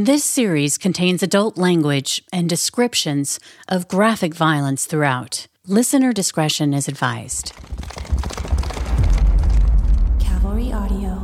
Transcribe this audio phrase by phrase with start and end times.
[0.00, 5.48] This series contains adult language and descriptions of graphic violence throughout.
[5.66, 7.52] Listener discretion is advised.
[10.20, 11.18] Cavalry Audio.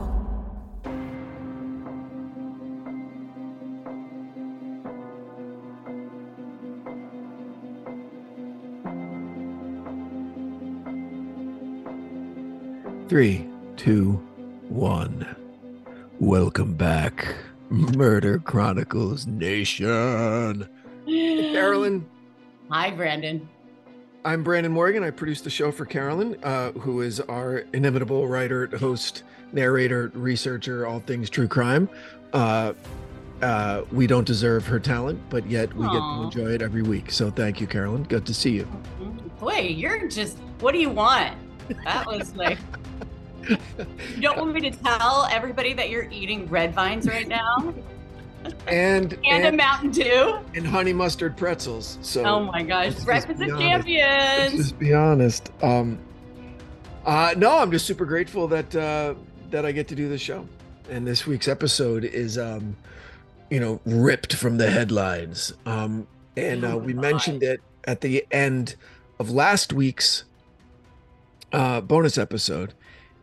[13.08, 13.46] Three,
[13.76, 14.14] two,
[14.68, 15.36] one.
[16.18, 17.36] Welcome back,
[17.70, 20.68] Murder Chronicles Nation.
[21.06, 22.06] Carolyn,
[22.70, 23.46] Hi, Branden.
[24.24, 25.04] I'm Branden Morgan.
[25.04, 29.22] I produce the show for Carolyn, uh, who is our inimitable writer, host,
[29.52, 31.88] narrator, researcher, all things true crime.
[32.32, 32.72] Uh,
[33.42, 37.10] uh, we don't deserve her talent, but yet we get to enjoy it every week.
[37.10, 38.04] So thank you, Carolyn.
[38.04, 38.64] Good to see you.
[39.38, 41.36] Boy, you're just, what do you want?
[41.84, 42.58] That was like,
[43.48, 47.74] you don't want me to tell everybody that you're eating red vines right now
[48.66, 50.38] And and, and, a Mountain Dew?
[50.54, 51.98] and honey mustard pretzels.
[52.02, 53.88] So Oh my gosh, breakfast of honest.
[53.88, 55.50] Let's just be honest.
[55.62, 55.98] Um,
[57.06, 59.14] uh, no, I'm just super grateful that uh,
[59.50, 60.46] that I get to do this show.
[60.90, 62.76] And this week's episode is, um,
[63.50, 65.52] you know, ripped from the headlines.
[65.64, 66.06] Um,
[66.36, 67.00] and uh, Oh, we God.
[67.02, 68.76] mentioned it at the end
[69.18, 70.24] of last week's
[71.52, 72.74] uh, bonus episode.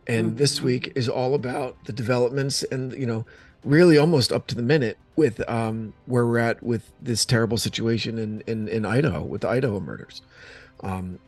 [0.06, 0.62] And this Mhm.
[0.64, 3.24] week is all about the developments and, you know,
[3.64, 8.18] really almost up to the minute with um, where we're at with this terrible situation
[8.18, 10.22] in, in, in Idaho with the Idaho murders.
[10.82, 11.20] Um,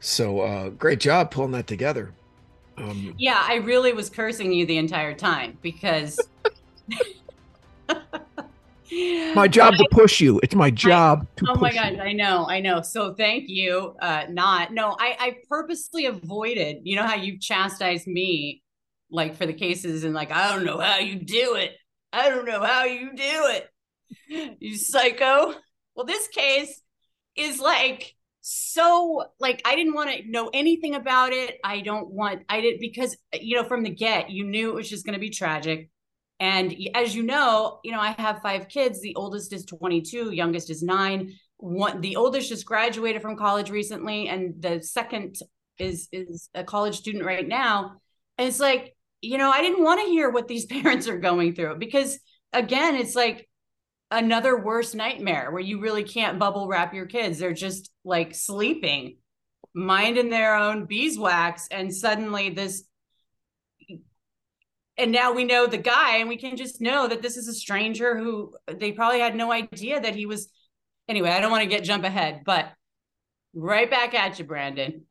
[0.00, 2.12] so uh, great job pulling that together.
[2.76, 6.18] Um, Yeah, I really was cursing you the entire time because.
[9.34, 10.40] my job to push you.
[10.42, 12.00] It's my job to Oh my gosh, you.
[12.00, 12.82] I know, I know.
[12.82, 13.94] So thank you.
[14.00, 18.62] Uh not no, I I purposely avoided, you know how you chastised me
[19.10, 21.72] like for the cases and like I don't know how you do it.
[22.12, 23.68] I don't know how you do it.
[24.60, 25.54] You psycho.
[25.94, 26.80] Well, this case
[27.36, 31.58] is like so like I didn't want to know anything about it.
[31.64, 34.90] I don't want I did because you know from the get you knew it was
[34.90, 35.90] just going to be tragic.
[36.42, 39.00] And as you know, you know, I have five kids.
[39.00, 41.34] The oldest is 22, youngest is nine.
[41.58, 45.36] One, the oldest just graduated from college recently, and the second
[45.78, 47.92] is is a college student right now.
[48.38, 51.54] And it's like, you know, I didn't want to hear what these parents are going
[51.54, 52.18] through because
[52.52, 53.48] again, it's like
[54.10, 57.38] another worse nightmare where you really can't bubble wrap your kids.
[57.38, 59.18] They're just like sleeping,
[59.76, 62.82] minding their own beeswax, and suddenly this
[65.02, 67.52] and now we know the guy and we can just know that this is a
[67.54, 70.50] stranger who they probably had no idea that he was
[71.08, 72.72] anyway i don't want to get jump ahead but
[73.54, 75.02] right back at you branden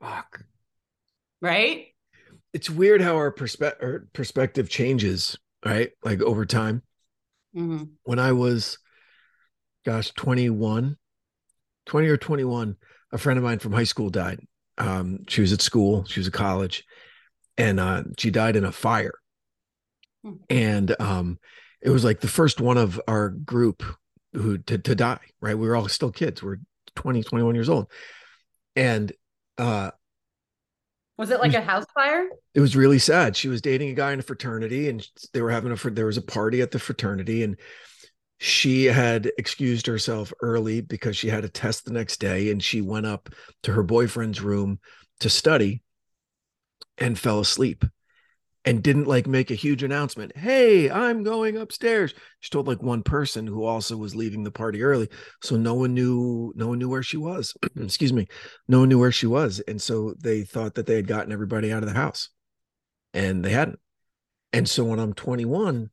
[0.00, 0.44] Fuck.
[1.40, 1.86] right
[2.52, 5.90] It's weird how our perspe- our perspective changes, right?
[6.04, 6.82] Like over time.
[7.56, 7.90] Mhm.
[8.02, 8.78] when I was,
[9.86, 10.96] gosh, 21,
[11.86, 12.76] 20 or 21,
[13.12, 14.40] a friend of mine from high school died.
[14.76, 16.84] Um, she was at school, she was at college,
[17.56, 19.14] and uh, she died in a fire.
[20.22, 20.32] Hmm.
[20.50, 21.38] And um,
[21.80, 23.82] it was like the first one of our group
[24.32, 25.56] who to, to die, right?
[25.56, 26.42] We were all still kids.
[26.42, 26.58] We're
[26.96, 27.90] 20, 21 years old.
[28.76, 29.12] And
[29.58, 29.90] uh,
[31.16, 33.36] was it like a house fire it was really sad.
[33.36, 36.16] She was dating a guy in a fraternity, and they were having a there was
[36.16, 37.56] a party at the fraternity, and
[38.38, 42.80] she had excused herself early because she had a test the next day, and she
[42.80, 43.28] went up
[43.62, 44.80] to her boyfriend's room
[45.20, 45.82] to study,
[46.98, 47.84] and fell asleep,
[48.64, 50.36] and didn't like make a huge announcement.
[50.36, 52.14] Hey, I'm going upstairs.
[52.40, 55.08] She told like one person who also was leaving the party early,
[55.42, 57.54] so no one knew no one knew where she was.
[57.76, 58.26] Excuse me,
[58.68, 61.72] no one knew where she was, and so they thought that they had gotten everybody
[61.72, 62.30] out of the house
[63.14, 63.78] and they hadn't.
[64.52, 65.88] And so when I'm 21,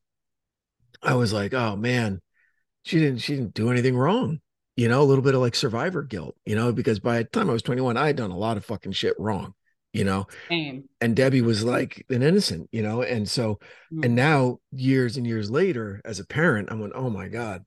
[1.02, 2.22] I was like, oh man,
[2.84, 4.40] she didn't she didn't do anything wrong.
[4.76, 7.50] You know, a little bit of like survivor guilt, you know, because by the time
[7.50, 9.54] I was 21, I had done a lot of fucking shit wrong,
[9.94, 10.28] you know.
[10.50, 10.86] Same.
[11.00, 13.02] And Debbie was like an innocent, you know.
[13.02, 13.60] And so
[13.92, 14.06] Mm.
[14.06, 17.64] and now years and years later, as a parent, I'm going, oh my God,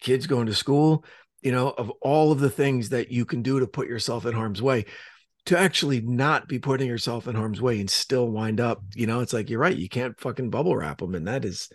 [0.00, 1.04] kids going to school,
[1.42, 4.32] you know, of all of the things that you can do to put yourself in
[4.32, 4.86] harm's way,
[5.46, 9.20] to actually not be putting yourself in harm's way and still wind up, you know,
[9.20, 11.14] it's like you're right, you can't fucking bubble wrap them.
[11.14, 11.68] And that is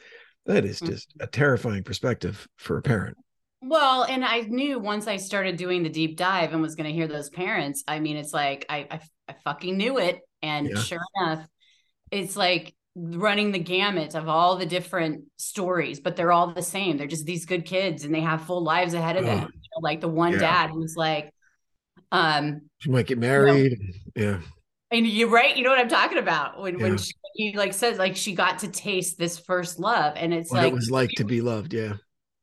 [0.45, 0.87] that is Mm.
[0.87, 3.17] just a terrifying perspective for a parent.
[3.61, 6.93] Well and i knew once i started doing the deep dive and was going to
[6.93, 10.81] hear those parents i mean it's like i i, I fucking knew it and Yeah.
[10.81, 11.45] sure enough
[12.11, 16.97] it's like running the gamut of all the different stories but they're all the same
[16.97, 19.81] they're just these good kids and they have full lives ahead of them You know,
[19.81, 20.39] like the one Yeah.
[20.39, 21.33] dad who's like
[22.11, 23.77] um She might get married.
[24.15, 24.39] Yeah.
[24.91, 25.55] And you're right.
[25.55, 28.59] You know what I'm talking about when when she, he like says like she got
[28.59, 31.73] to taste this first love, and it's what like it was like to be loved.
[31.75, 31.93] Yeah.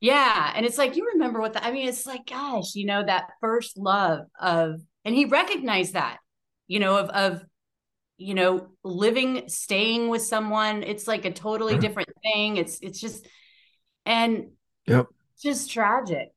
[0.01, 1.89] Yeah, and it's like you remember what the I mean.
[1.89, 6.19] It's like gosh, you know that first love of, and he recognized that,
[6.67, 7.45] you know of of,
[8.19, 10.83] you know living, staying with someone.
[10.83, 11.81] It's like a totally Mhm.
[11.81, 12.57] different thing.
[12.59, 13.27] It's it's just,
[14.05, 14.49] and
[14.87, 15.09] Yep.
[15.43, 16.29] just tragic,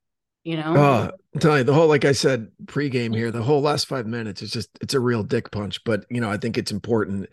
[0.43, 0.73] you know.
[0.75, 4.05] Oh, I'm telling you, the whole, like I said, pregame here, the whole last five
[4.05, 5.83] minutes is just, it's a real dick punch.
[5.83, 7.29] But, you know, I think it's important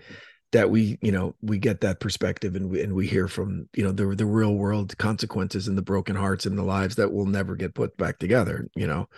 [0.53, 3.83] that we, you know, we get that perspective and we, and we hear from, you
[3.83, 7.27] know, the, the real world consequences and the broken hearts and the lives that will
[7.27, 9.09] never get put back together, you know,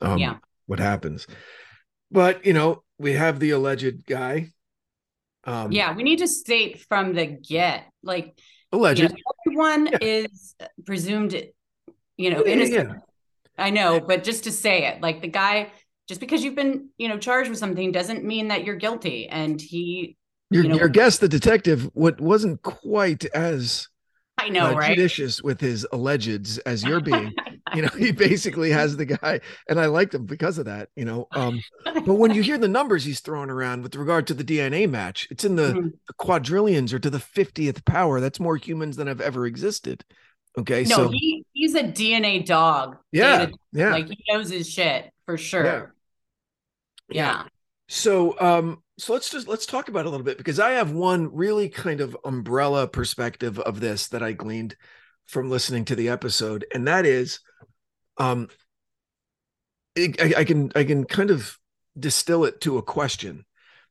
[0.00, 0.36] um, Yeah.
[0.66, 1.26] what happens.
[2.10, 4.52] But, you know, we have the alleged guy.
[5.44, 8.38] Um, yeah, we need to state from the get, like
[8.72, 9.00] alleged.
[9.00, 9.14] you know,
[9.46, 9.98] everyone Yeah.
[10.00, 11.32] is presumed,
[12.16, 12.88] you know, Yeah, innocent.
[12.90, 12.96] yeah.
[13.58, 15.72] I know, but just to say it, like the guy,
[16.08, 19.28] just because you've been, you know, charged with something doesn't mean that you're guilty.
[19.28, 20.16] And he,
[20.50, 23.88] Your, you know- your guest, the detective, what wasn't quite as
[24.38, 24.94] I know, uh, right?
[24.96, 27.32] judicious with his allegeds as you're being.
[27.74, 30.88] you know, he basically has the guy, and I liked him because of that.
[30.94, 34.34] You know, um, but when you hear the numbers he's throwing around with regard to
[34.34, 35.92] the DNA match, it's in the, Mhm.
[36.06, 38.20] the quadrillions or to the fiftieth power.
[38.20, 40.04] That's more humans than have ever existed.
[40.58, 42.96] Okay, no, so he he's a DNA dog.
[43.12, 45.64] yeah, yeah, Like he knows his shit for sure.
[45.64, 45.86] Yeah.
[47.10, 47.42] Yeah.
[47.88, 50.90] So um so let's just let's talk about it a little bit because I have
[50.90, 54.76] one really kind of umbrella perspective of this that I gleaned
[55.26, 57.40] from listening to the episode and that is
[58.18, 58.48] um
[59.98, 61.58] I, I can I can kind of
[61.98, 63.44] distill it to a question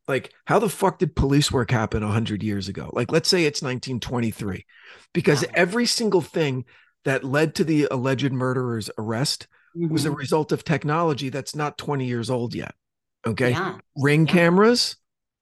[0.08, 3.62] like how the fuck did police work happen 100 years ago like let's say it's
[3.62, 4.66] 1923
[5.14, 5.50] because Yeah.
[5.56, 6.66] every single thing
[7.06, 9.48] that led to the alleged murderer's arrest
[9.90, 10.18] was a Mhm.
[10.18, 12.76] result of technology that's not 20 years old yet
[13.26, 13.78] okay Yeah.
[13.96, 14.34] ring Yeah.
[14.34, 14.96] cameras,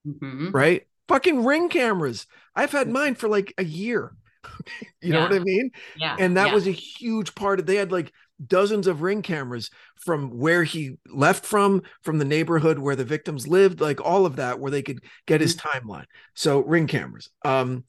[0.07, 0.53] Mhm.
[0.53, 0.87] right?
[1.07, 2.27] Fucking ring cameras.
[2.55, 4.15] I've had mine for like a year.
[5.01, 5.71] you know what I mean?
[5.95, 6.17] Yeah.
[6.17, 6.53] And that yeah.
[6.53, 8.11] was a huge part of they had like
[8.45, 13.47] dozens of ring cameras from where he left from, from the neighborhood where the victims
[13.47, 15.67] lived, like all of that, where they could get his Mm-hmm.
[15.89, 16.05] timeline.
[16.35, 17.29] So ring cameras.
[17.45, 17.85] Um,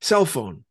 [0.00, 0.64] cell phone.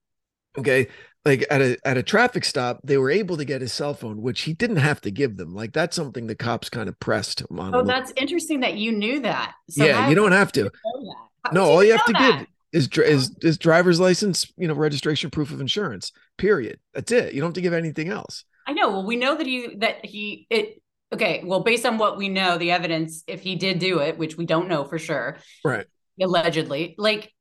[0.58, 0.88] Okay.
[1.24, 4.22] Like at a at a traffic stop, they were able to get his cell phone,
[4.24, 5.54] which he didn't have to give them.
[5.54, 7.76] Like that's something the cops kind of pressed him on.
[7.76, 9.54] Oh, that's interesting that you knew that.
[9.70, 10.62] So yeah, you don't have to.
[10.62, 11.28] you know that?
[11.44, 12.40] How No, all you have to that?
[12.40, 16.12] give is is um is driver's license, you know, registration, proof of insurance.
[16.38, 16.80] Period.
[16.96, 17.34] That's it.
[17.36, 18.44] You don't have to give anything else.
[18.66, 18.90] I know.
[18.90, 20.82] Well, we know that he that he it
[21.14, 21.44] okay.
[21.44, 24.46] Well, based on what we know, the evidence, if he did do it, which we
[24.48, 25.86] don't know for sure, Right.
[26.20, 27.32] allegedly, like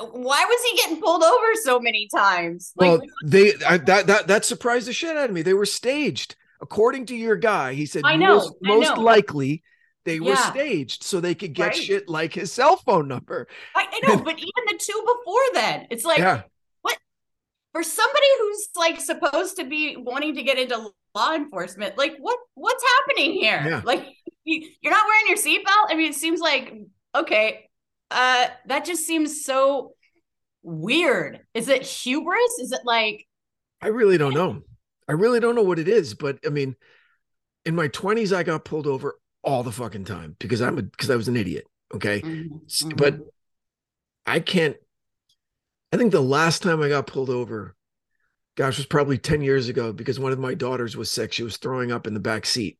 [0.00, 2.72] why was he getting pulled over so many times?
[2.76, 5.42] Like, well, they I, that that that surprised the shit out of me.
[5.42, 7.74] They were staged, according to your guy.
[7.74, 9.62] He said I know, most, I most likely
[10.04, 10.52] they were Yeah.
[10.52, 11.74] staged so they could get Right.
[11.74, 13.48] shit like his cell phone number.
[13.74, 16.42] I, I know, but even the two before that, it's like yeah,
[17.76, 22.38] for somebody who's like supposed to be wanting to get into law enforcement, like what
[22.54, 23.62] what's happening here?
[23.68, 23.82] Yeah.
[23.84, 24.02] Like
[24.44, 25.90] you, you're not wearing your seatbelt.
[25.90, 26.72] I mean, it seems like
[27.14, 27.65] okay,
[28.10, 29.94] uh, that just seems so
[30.62, 31.40] weird.
[31.54, 32.58] Is it hubris?
[32.60, 33.26] Is it like
[33.80, 34.62] I really don't know.
[35.08, 36.76] I really don't know what it is, but I mean,
[37.64, 41.10] in my twenties, I got pulled over all the fucking time because I'm a because
[41.10, 41.64] I was an idiot.
[41.94, 42.20] Okay.
[42.22, 42.96] Mhm, S- mhm.
[42.96, 43.18] but
[44.26, 44.76] I can't.
[45.92, 47.74] I think the last time I got pulled over,
[48.56, 51.32] gosh, was probably ten years ago because one of my daughters was sick.
[51.32, 52.78] She was throwing up in the back seat,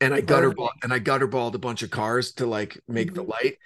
[0.00, 0.56] and I Perfect.
[0.56, 3.28] ball and I gutter balled a bunch of cars to like make the Mhm.
[3.28, 3.56] light,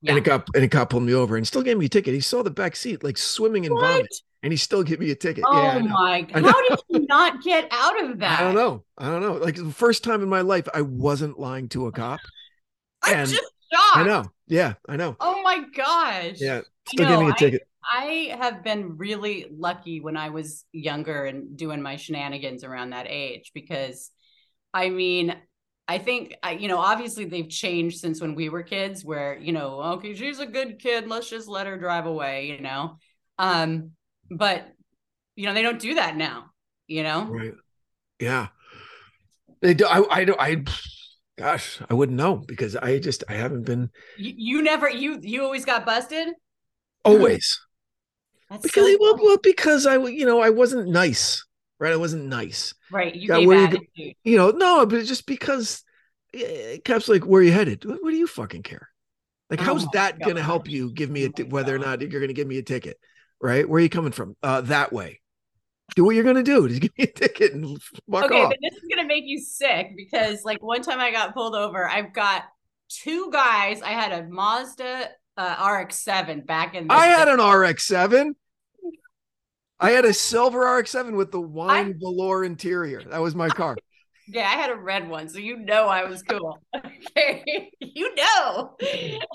[0.00, 0.10] Yeah.
[0.12, 2.14] and it got and a cop pulled me over and still gave me a ticket.
[2.14, 3.80] He saw the back seat like swimming in What?
[3.82, 4.14] vomit,
[4.44, 5.44] and he still gave me a ticket.
[5.46, 6.20] Oh yeah, my!
[6.20, 6.48] Know.
[6.48, 8.40] How did you not get out of that?
[8.40, 8.84] I don't know.
[8.96, 9.32] I don't know.
[9.34, 12.20] Like the first time in my life, I wasn't lying to a cop.
[13.02, 13.96] I'm And- just shocked.
[13.96, 14.24] I know.
[14.46, 15.16] Yeah, I know.
[15.20, 16.36] Oh my gosh.
[16.38, 17.62] Yeah, still gave me know, a ticket.
[17.90, 23.06] I have been really lucky when I was younger and doing my shenanigans around that
[23.08, 24.10] age because
[24.72, 25.34] I mean,
[25.88, 29.80] I think you know, obviously they've changed since when we were kids where, you know,
[29.94, 32.98] okay, she's a good kid, let's just let her drive away, you know.
[33.38, 33.92] Um,
[34.30, 34.68] but
[35.34, 36.50] you know, they don't do that now,
[36.86, 37.24] you know?
[37.24, 37.54] Right.
[38.20, 38.48] Yeah.
[39.60, 39.86] They do.
[39.86, 40.04] I.
[40.10, 40.40] I don't.
[40.40, 40.64] I.
[41.38, 45.44] Gosh, I wouldn't know because I just I haven't been You, you never you you
[45.44, 46.28] always got busted?
[47.04, 47.60] always
[48.50, 51.44] That's because so well, well because I you know I wasn't nice
[51.78, 51.92] right?
[51.92, 52.74] I wasn't nice.
[52.90, 53.14] Right.
[53.14, 55.82] You Yeah, gave where you you know no but just because
[56.84, 57.84] cops like where are you headed.
[57.84, 58.88] What, what do you fucking care?
[59.50, 62.00] Like Oh how's that gonna help you give me a Oh t- whether or not
[62.00, 62.98] you're gonna give me a ticket
[63.40, 63.68] right?
[63.68, 64.36] Where are you coming from?
[64.42, 65.20] Uh that way.
[65.96, 66.68] Do what you're gonna do.
[66.68, 67.80] Just give me a ticket and
[68.10, 68.50] fuck okay, off.
[68.50, 71.88] but this is gonna make you sick because like one time I got pulled over,
[71.88, 72.44] I've got
[72.88, 73.80] two guys.
[73.82, 76.88] I had a Mazda uh, RX-7 back in.
[76.88, 78.32] The I had an RX-7.
[79.80, 83.02] I had a silver RX-7 with the wine I- velour interior.
[83.04, 83.76] That was my car.
[84.30, 86.58] Yeah, I had a red one, so you know I was cool.
[86.76, 88.76] Okay, you know.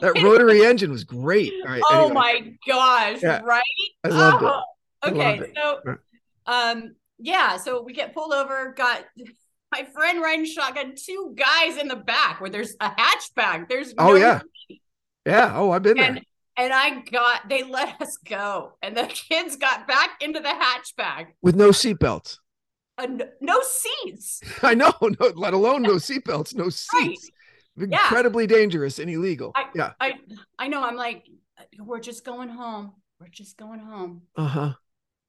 [0.01, 1.51] That rotary engine was great.
[1.65, 1.81] All right.
[1.89, 3.23] Oh anyway, my gosh!
[3.23, 3.63] Yeah, right?
[4.03, 4.47] I loved it.
[4.49, 4.61] Oh,
[5.01, 5.53] I Okay, loved it.
[5.57, 5.95] so
[6.45, 8.71] um, yeah, so we get pulled over.
[8.77, 9.03] Got
[9.71, 10.93] my friend riding shotgun.
[10.95, 13.67] Two guys in the back where there's a hatchback.
[13.69, 14.41] There's Oh, no yeah.
[15.25, 15.53] Yeah.
[15.55, 16.19] Oh, I've been there.
[16.57, 21.27] And I got they let us go, and the kids got back into the hatchback.
[21.41, 22.37] with no seatbelts.
[22.97, 24.41] Uh, n- no seats.
[24.63, 27.29] I know, no, let alone no seatbelts, no seats.
[27.75, 29.51] Incredibly dangerous and illegal.
[29.55, 29.93] I- yeah.
[29.99, 30.13] I
[30.59, 30.83] I know.
[30.83, 31.25] I'm like,
[31.79, 32.93] we're just going home.
[33.19, 34.23] We're just going home.
[34.35, 34.73] Uh huh.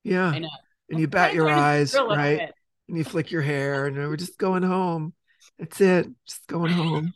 [0.03, 0.29] Yeah.
[0.29, 0.49] I know.
[0.91, 2.51] And you bat your eyes, thrill a little right?
[2.89, 5.15] And you flick your hair, and we're just going home.
[5.59, 6.07] That's it.
[6.27, 7.15] Just going home.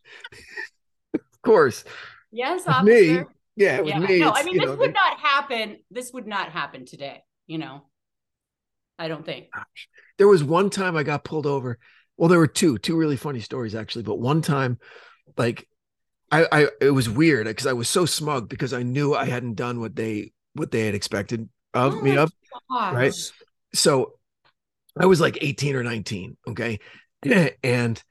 [1.14, 1.84] of course.
[2.30, 2.84] Yes, officer.
[2.84, 3.22] me,
[3.58, 3.80] Yeah.
[3.80, 3.98] With yeah.
[3.98, 5.78] me, no, I mean you this know, would not happen.
[5.90, 7.22] This would not happen today.
[7.46, 7.82] You know,
[8.98, 9.48] I don't think.
[10.18, 11.78] there was one time I got pulled over.
[12.16, 14.02] Well, there were two, two really funny stories actually.
[14.02, 14.78] But one time,
[15.36, 15.68] like,
[16.30, 19.54] I, I it was weird because I was so smug because I knew I hadn't
[19.54, 22.32] done what they what they had expected of Oh me of.
[22.70, 23.14] right?
[23.74, 24.14] So
[24.98, 26.80] I was like 18 or 19, okay?
[27.62, 28.02] And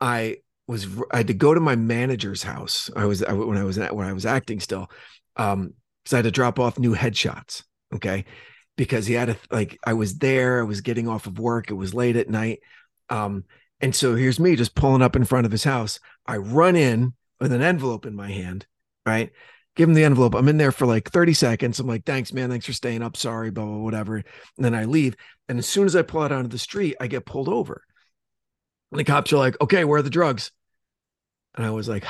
[0.00, 2.90] I was I had to go to my manager's house.
[2.96, 4.90] I was I, when I was when I was acting still.
[5.36, 7.62] Um because I had to drop off new headshots,
[7.94, 8.24] okay?
[8.76, 11.74] Because he had a like I was there, I was getting off of work, it
[11.74, 12.60] was late at night.
[13.08, 13.44] Um
[13.80, 15.98] and so here's me just pulling up in front of his house.
[16.26, 18.66] I run in with an envelope in my hand,
[19.04, 19.30] right?
[19.74, 20.34] Give him the envelope.
[20.34, 21.80] I'm in there for like 30 seconds.
[21.80, 22.50] I'm like, thanks, man.
[22.50, 23.16] Thanks for staying up.
[23.16, 24.16] Sorry, blah, blah, whatever.
[24.16, 24.24] And
[24.58, 25.16] then I leave.
[25.48, 27.82] And as soon as I pull out onto the street, I get pulled over.
[28.92, 30.52] And the cops are like, okay, where are the drugs?
[31.54, 32.04] And I was like,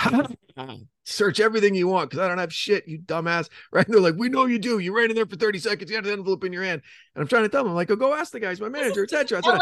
[1.05, 3.49] search everything you want because I don't have shit, you dumbass.
[3.73, 3.85] Right.
[3.87, 4.79] And they're like, we know you do.
[4.79, 5.91] You ran in there for 30 seconds.
[5.91, 6.83] You had an envelope in your hand.
[7.15, 9.03] And I'm trying to tell them, I'm like, oh, go ask the guys, my manager,
[9.03, 9.41] etc.
[9.45, 9.59] LA.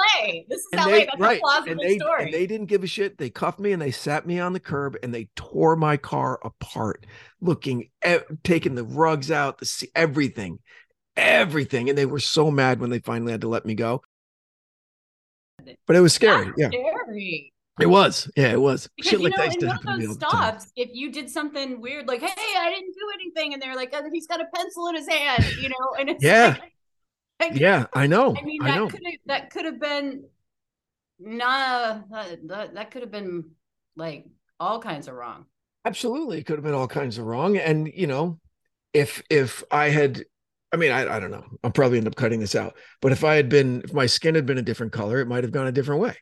[0.49, 0.87] This is And LA.
[0.89, 1.39] they, That's right.
[1.39, 2.25] a plausible And they, story.
[2.25, 3.17] and they didn't give a shit.
[3.17, 6.41] They cuffed me and they sat me on the curb and they tore my car
[6.45, 7.07] apart,
[7.41, 7.89] looking,
[8.45, 10.59] taking the rugs out, the everything,
[11.17, 11.89] everything.
[11.89, 14.03] And they were so mad when they finally had to let me go.
[15.87, 16.47] But it was scary.
[16.47, 17.53] That's Yeah, scary.
[17.81, 18.31] it was.
[18.37, 18.89] Yeah, it was.
[18.97, 20.91] Because Shit you like know, that used in to one of happen those stops, if
[20.93, 24.27] you did something weird, like "Hey, I didn't do anything," and they're like, oh, "He's
[24.27, 26.57] got a pencil in his hand," you know, and it's Yeah.
[26.61, 26.73] like,
[27.41, 28.35] like, Yeah, I know.
[28.37, 30.25] I mean, I that could have that could have been
[31.19, 33.51] nah, that, that, that could have been
[33.97, 34.27] like
[34.59, 35.47] all kinds of wrong.
[35.85, 36.39] Absolutely.
[36.39, 37.57] It could have been all kinds of wrong.
[37.57, 38.39] And you know,
[38.93, 40.25] if if I had
[40.73, 41.45] I mean, I, I don't know.
[41.65, 42.77] I'll probably end up cutting this out.
[43.01, 45.45] But if I had been if my skin had been a different color, it might
[45.45, 46.17] have gone a different way.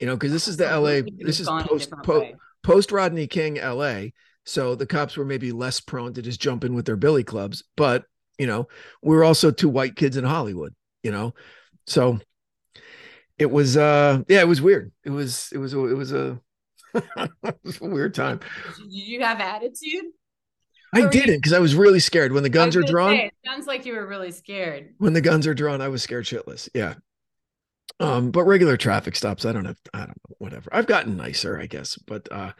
[0.00, 2.32] You know, because this is the LA, this is post po-
[2.62, 4.08] post Rodney King LA.
[4.44, 7.64] So the cops were maybe less prone to just jump in with their billy clubs.
[7.76, 8.04] But
[8.38, 8.68] you know,
[9.02, 11.34] we are also two white kids in Hollywood, you know.
[11.86, 12.18] So
[13.38, 14.92] it was uh yeah, it was weird.
[15.04, 16.40] It was it was it was a
[16.94, 18.40] it was a weird time.
[18.78, 20.04] Did you have attitude?
[20.96, 23.16] I Or didn't because I was really scared when the guns are drawn.
[23.16, 24.94] say, it sounds like you were really scared.
[24.98, 26.68] When the guns are drawn, I was scared shitless.
[26.74, 26.94] Yeah.
[27.98, 30.68] Um, but regular traffic stops, I don't have, I don't know, whatever.
[30.72, 31.96] I've gotten nicer, I guess.
[31.96, 32.52] But uh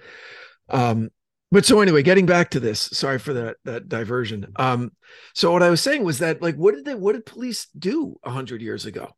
[0.69, 1.11] um,
[1.53, 4.53] but so anyway, getting back to this, sorry for that that diversion.
[4.57, 4.93] Um,
[5.35, 8.17] so what I was saying was that like what did they what did police do
[8.25, 9.11] a hundred years ago?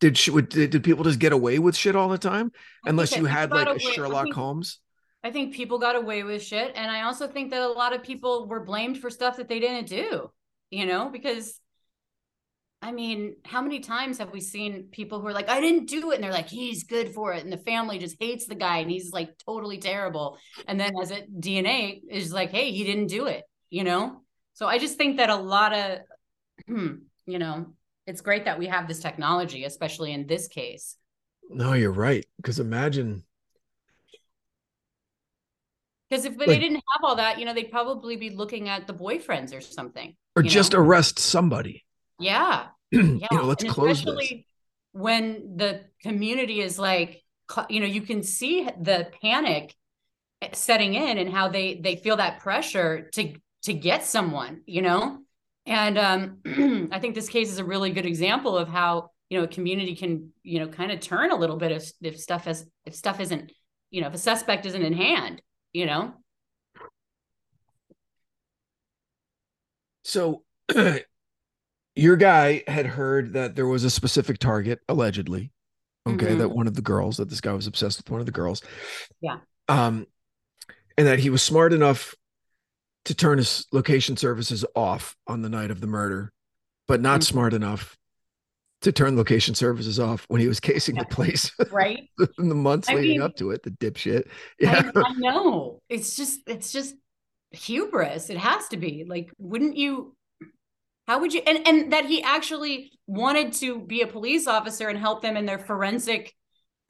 [0.00, 2.52] Did, did did people just get away with shit all the time
[2.86, 4.80] unless Okay, you had like a Sherlock Holmes?
[5.22, 6.72] I think people got away with shit.
[6.74, 9.60] And I also think that a lot of people were blamed for stuff that they
[9.60, 10.30] didn't do,
[10.70, 11.60] you know, because
[12.82, 16.12] I mean, how many times have we seen people who are like, I didn't do
[16.12, 16.14] it?
[16.14, 17.44] And they're like, he's good for it.
[17.44, 20.38] And the family just hates the guy and he's like totally terrible.
[20.66, 24.22] And then as it DNA is like, hey, he didn't do it, you know?
[24.54, 25.98] So I just think that a lot of,
[26.66, 26.94] hmm,
[27.26, 27.74] you know,
[28.06, 30.96] it's great that we have this technology, especially in this case.
[31.50, 32.24] No, you're right.
[32.38, 33.24] Because imagine
[36.10, 38.86] Because if Like- they didn't have all that, you know, they'd probably be looking at
[38.86, 40.16] the boyfriends or something.
[40.36, 40.80] or just know?
[40.80, 41.84] arrest somebody.
[42.18, 42.68] Yeah.
[42.90, 44.08] you know, let's and close this.
[44.08, 44.46] especially
[44.92, 47.22] when the community is like,
[47.68, 49.74] you know, you can see the panic
[50.52, 55.18] setting in and how they they feel that pressure to to get someone, you know.
[55.66, 59.44] And um, I think this case is a really good example of how you know
[59.44, 62.66] a community can you know kind of turn a little bit if if stuff has
[62.84, 63.52] if stuff isn't
[63.90, 66.14] you know if a suspect isn't in hand, you know.
[70.04, 70.44] So
[71.94, 75.50] your guy had heard that there was a specific target, allegedly.
[76.08, 76.38] Okay, Mhm.
[76.38, 78.62] that one of the girls, that this guy was obsessed with one of the girls.
[79.20, 79.40] Yeah.
[79.68, 80.06] Um,
[80.96, 82.14] and that he was smart enough
[83.04, 86.32] to turn his location services off on the night of the murder,
[86.88, 87.24] but not Mhm.
[87.24, 87.98] smart enough
[88.82, 92.08] to turn location services off when he was casing the place Right.
[92.38, 93.62] in the months I leading mean- up to it.
[93.62, 94.28] The dipshit.
[94.58, 94.90] Yeah.
[94.96, 95.80] I, I know.
[95.88, 96.94] It's just it's just
[97.50, 98.30] hubris.
[98.30, 99.04] It has to be.
[99.06, 100.14] Like, wouldn't you
[101.08, 104.98] how would you and and that he actually wanted to be a police officer and
[104.98, 106.32] help them in their forensic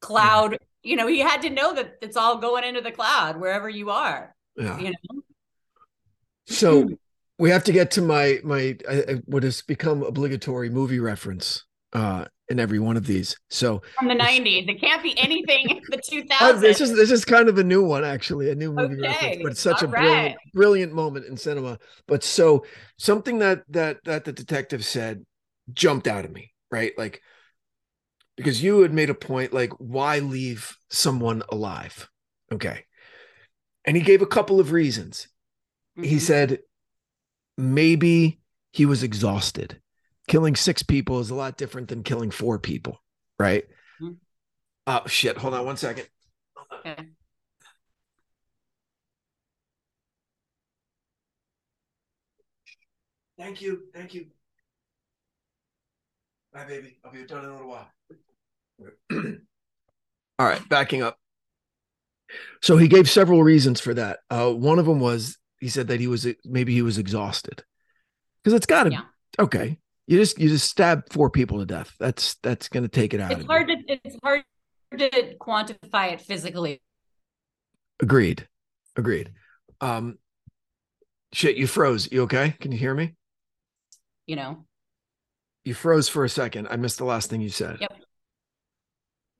[0.00, 0.58] cloud.
[0.82, 3.90] You know, he had to know that it's all going into the cloud wherever you
[3.90, 4.34] are.
[4.56, 4.78] yeah.
[4.78, 5.22] You know?
[6.46, 6.88] So
[7.38, 12.24] we have to get to my my uh, what has become obligatory movie reference uh
[12.48, 13.36] in every one of these.
[13.48, 14.64] So From the nineties.
[14.68, 16.30] It can't be anything in the two thousands.
[16.40, 16.62] thousands.
[16.62, 19.52] this is this is kind of a new one actually, a new movie reference, but
[19.52, 20.36] it's such a all brilliant right.
[20.54, 21.78] brilliant moment in cinema.
[22.08, 22.64] But so
[22.98, 25.24] something that that that the detective said
[25.72, 26.92] jumped out at me, right?
[26.98, 27.22] Like
[28.36, 32.08] because you had made a point like why leave someone alive?
[32.52, 32.84] Okay.
[33.84, 35.28] And he gave a couple of reasons.
[36.00, 36.20] he Mhm.
[36.20, 36.58] said
[37.58, 38.40] maybe
[38.72, 39.79] he was exhausted
[40.30, 43.02] killing six people is a lot different than killing four people
[43.38, 43.64] right?
[44.00, 44.16] Mhm.
[44.86, 45.36] oh shit.
[45.38, 46.06] Hold on one second.
[46.56, 46.78] On.
[46.78, 47.06] Okay.
[53.38, 53.82] thank you.
[53.94, 54.26] Thank you.
[56.52, 56.98] Bye baby.
[57.04, 57.90] I'll be done in a little while.
[60.38, 61.18] All right backing up.
[62.62, 64.20] So he gave several reasons for that.
[64.30, 67.64] Uh one of them was he said that he was maybe he was exhausted.
[68.44, 69.02] Because it's got to Yeah.
[69.38, 69.78] okay
[70.10, 73.30] you just you just stab four people to death that's that's gonna take it out
[73.30, 73.76] It's of hard you.
[73.86, 74.42] to it's hard
[74.98, 76.82] to quantify it physically.
[78.02, 78.46] agreed
[78.96, 79.30] agreed
[79.80, 80.18] um
[81.32, 83.14] shit you froze you okay can you hear me
[84.26, 84.64] You know,
[85.64, 87.92] you froze for a second i missed the last thing you said Yep.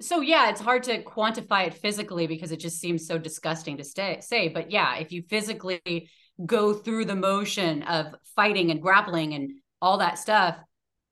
[0.01, 3.85] so yeah, it's hard to quantify it physically because it just seems so disgusting to
[3.85, 4.49] stay, say.
[4.49, 6.09] But yeah, if you physically
[6.47, 9.51] go through the motion of fighting and grappling and
[9.81, 10.57] all that stuff,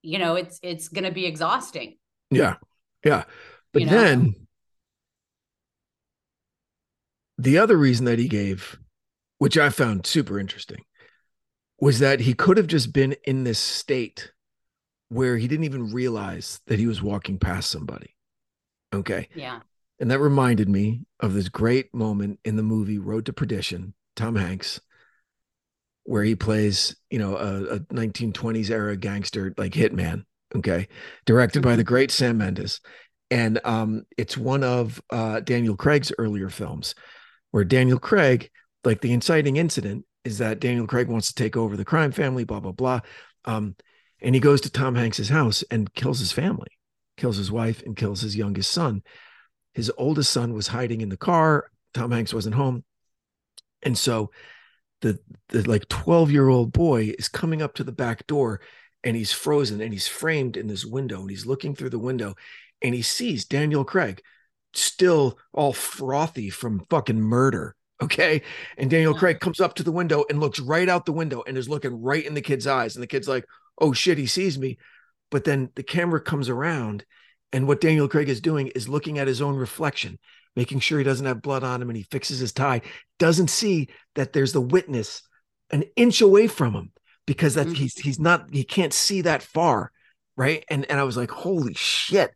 [0.03, 1.97] you know, it's it's going to be exhausting.
[2.31, 2.57] Yeah.
[3.05, 3.25] Yeah.
[3.73, 3.93] But You know?
[3.93, 4.35] then
[7.37, 8.79] the other reason that he gave,
[9.38, 10.85] which I found super interesting,
[11.81, 14.33] was that he could have just been in this state
[15.09, 18.14] where he didn't even realize that he was walking past somebody.
[18.92, 19.29] Okay.
[19.35, 19.61] Yeah.
[20.01, 24.37] And that reminded me of this great moment in the movie Road to Perdition, Tom
[24.37, 24.81] Hanks,
[26.09, 30.25] where he plays, you know, a, a 1920s era gangster like hitman.
[30.57, 30.88] Okay.
[31.27, 32.81] Directed by the great Sam Mendes.
[33.31, 36.94] And um, it's one of uh, Daniel Craig's earlier films
[37.51, 38.49] where Daniel Craig,
[38.85, 42.44] like the inciting incident is that Daniel Craig wants to take over the crime family,
[42.44, 43.01] blah, blah, blah.
[43.44, 43.77] Um,
[44.23, 46.71] and he goes to Tom Hanks's house and kills his family,
[47.18, 49.03] kills his wife and kills his youngest son.
[49.75, 51.71] His oldest son was hiding in the car.
[51.92, 52.83] Tom Hanks wasn't home.
[53.83, 54.31] And so
[55.01, 58.61] the the like 12 year old boy is coming up to the back door
[59.05, 62.35] and he's frozen and he's framed in this window and he's looking through the window
[62.83, 64.23] and he sees Daniel Craig
[64.75, 67.75] still all frothy from fucking murder.
[68.01, 68.43] Okay.
[68.77, 69.19] And Daniel Yeah.
[69.19, 72.01] Craig comes up to the window and looks right out the window and is looking
[72.01, 72.95] right in the kid's eyes.
[72.95, 73.45] And the kid's like,
[73.77, 74.79] oh shit, he sees me.
[75.33, 77.05] But then the camera comes around
[77.53, 80.21] and what Daniel Craig is doing is looking at his own reflection,
[80.59, 82.83] making sure he doesn't have blood on him and he fixes his tie,
[83.21, 85.23] doesn't see that there's the witness
[85.71, 86.90] an inch away from him
[87.27, 87.77] because that Mhm.
[87.77, 89.92] he's he's not he can't see that far.
[90.37, 90.64] Right.
[90.68, 92.31] And and I was like, holy shit.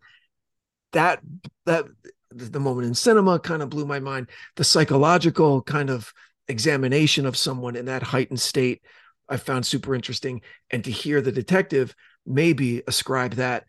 [0.93, 1.21] That
[1.67, 1.87] that
[2.31, 4.29] the moment in cinema kind of blew my mind.
[4.57, 6.13] The psychological kind of
[6.49, 8.83] examination of someone in that heightened state,
[9.29, 10.43] I found super interesting.
[10.71, 13.65] And to hear the detective maybe ascribe that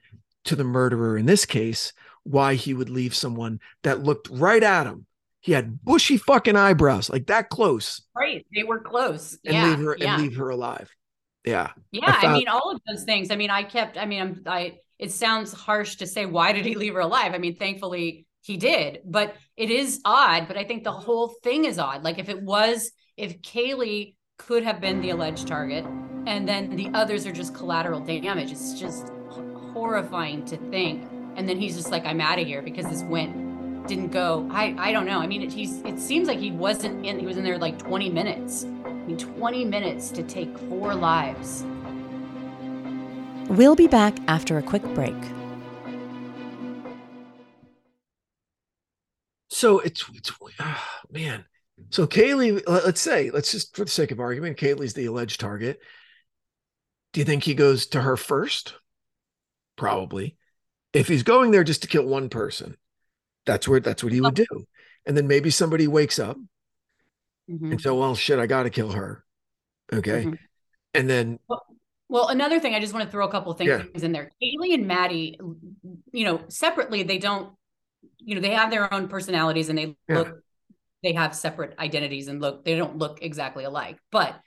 [0.46, 4.88] to the murderer in this case, why he would leave someone that looked right at
[4.88, 5.06] him.
[5.42, 8.46] He had bushy fucking eyebrows, like that close, Right.
[8.56, 9.38] They were close.
[9.46, 9.68] and yeah.
[9.68, 10.14] leave her yeah.
[10.14, 10.90] and leave her alive.
[11.44, 11.72] Yeah.
[11.92, 13.30] Yeah, I, found- mean, all of those things.
[13.30, 13.98] I mean, I kept.
[13.98, 14.44] I mean, I'm.
[14.46, 14.78] I.
[15.00, 17.34] It sounds harsh to say why did he leave her alive?
[17.34, 20.48] I mean, thankfully he did, but it is odd.
[20.48, 22.04] But I think the whole thing is odd.
[22.04, 25.84] Like if it was, if Kaylee could have been the alleged target,
[26.26, 28.52] and then the others are just collateral damage.
[28.52, 29.12] It's just
[29.74, 31.04] horrifying to think.
[31.36, 34.48] And then he's just like, I'm out of here because this went didn't go.
[34.52, 35.20] I I don't know.
[35.20, 35.82] I mean, it, he's.
[35.82, 37.20] It seems like he wasn't in.
[37.20, 38.66] He was in there like 20 minutes.
[38.86, 41.66] I mean, 20 minutes to take four lives.
[43.50, 45.16] We'll be back after a quick break.
[49.50, 51.46] So it's it's ah, man.
[51.90, 55.80] So Kaylee, let's say, let's just for the sake of argument, Kaylee's the alleged target.
[57.12, 58.76] Do you think he goes to her first?
[59.76, 60.38] Probably.
[60.94, 62.78] If he's going there just to kill one person,
[63.46, 64.46] that's where that's what he would do.
[65.06, 66.38] And then maybe somebody wakes up
[67.50, 67.72] Mhm.
[67.72, 69.24] And so, well, shit, I got to kill her.
[69.92, 70.26] Okay.
[70.26, 70.38] Mhm.
[70.94, 71.40] And then,
[72.10, 74.06] Well, another thing, I just want to throw a couple of things Yeah.
[74.06, 74.32] in there.
[74.42, 75.40] Kaylee and Maddie,
[76.12, 77.56] you know, separately, they don't,
[78.20, 80.20] you know, they have their own personalities and they Yeah.
[80.20, 80.44] look,
[81.02, 83.98] they have separate identities and look, they don't look exactly alike.
[84.12, 84.40] But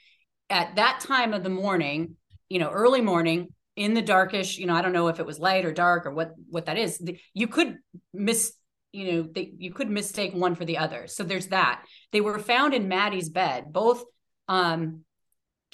[0.49, 2.17] at that time of the morning,
[2.49, 5.39] you know, early morning, in the darkish, you know, I don't know if it was
[5.39, 7.01] light or dark or what what that is.
[7.35, 7.77] You could
[8.13, 8.55] miss,
[8.93, 11.07] you know, they, you could mistake one for the other.
[11.07, 11.85] So there's that.
[12.11, 13.73] They were found in Maddie's bed.
[13.73, 14.03] Both
[14.49, 15.03] um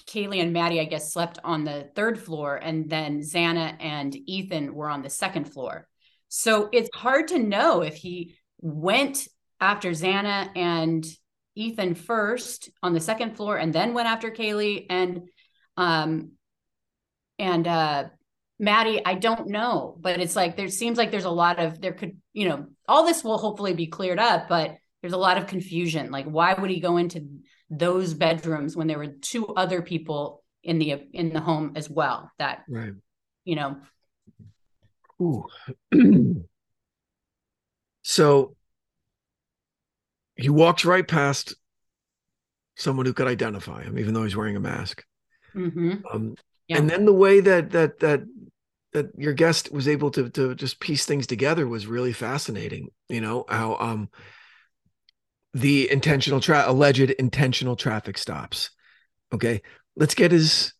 [0.06, 4.74] Kaylee and Maddie, I guess, slept on the third floor, and then Xana and Ethan
[4.74, 5.86] were on the second floor.
[6.28, 9.28] So it's hard to know if he went
[9.60, 11.06] after Xana and
[11.54, 15.28] Ethan first on the second floor, and then went after Kaylee and
[15.76, 16.32] um
[17.42, 18.04] and uh
[18.58, 19.04] Maddie.
[19.04, 22.16] I don't know, but it's like there seems like there's a lot of there could
[22.32, 26.12] you know all this will hopefully be cleared up, but there's a lot of confusion.
[26.12, 27.28] Like, why would he go into
[27.68, 32.30] those bedrooms when there were two other people in the in the home as well
[32.38, 32.92] that right.
[33.44, 33.76] you know
[35.20, 35.46] Ooh.
[38.02, 38.54] so
[40.36, 41.54] he walks right past
[42.76, 45.04] someone who could identify him, even though he's wearing a mask.
[45.54, 46.02] mhm.
[46.12, 46.36] Um,
[46.68, 46.78] Yeah.
[46.78, 48.22] And then the way that that that
[48.92, 52.88] that your guest was able to to just piece things together was really fascinating.
[53.08, 54.08] You know how um
[55.54, 58.70] the intentional tra- alleged intentional traffic stops.
[59.32, 59.62] Okay,
[59.96, 60.72] let's get his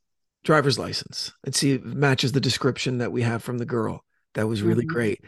[0.45, 1.33] driver's license.
[1.45, 4.05] Let's see if it matches the description that we have from the girl.
[4.35, 4.89] That was really Mhm.
[4.89, 5.21] great.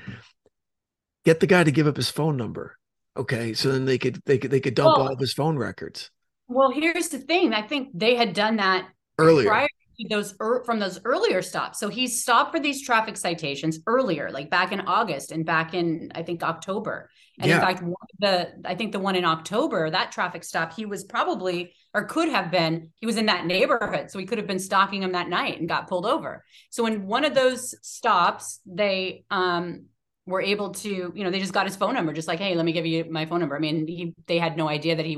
[1.25, 2.77] Get the guy to give up his phone number.
[3.17, 5.57] Okay, so then they could they could they could dump Well- all of his phone
[5.57, 6.11] records
[6.47, 8.87] well here's the thing i think they had done that
[9.19, 9.49] earlier.
[9.49, 9.67] prior
[10.11, 11.79] those er, from those earlier stops.
[11.79, 16.11] So he stopped for these traffic citations earlier like back in august and back in
[16.15, 17.11] i think october.
[17.39, 17.57] And Yeah.
[17.57, 20.87] in fact one of the i think the one in october that traffic stop he
[20.87, 24.11] was probably or could have been he was in that neighborhood.
[24.11, 26.45] So he could have been stalking him that night and got pulled over.
[26.71, 29.87] So in one of those stops they um
[30.27, 32.65] were able to you know they just got his phone number just like hey let
[32.65, 33.57] me give you my phone number.
[33.57, 35.17] I mean he they had no idea that he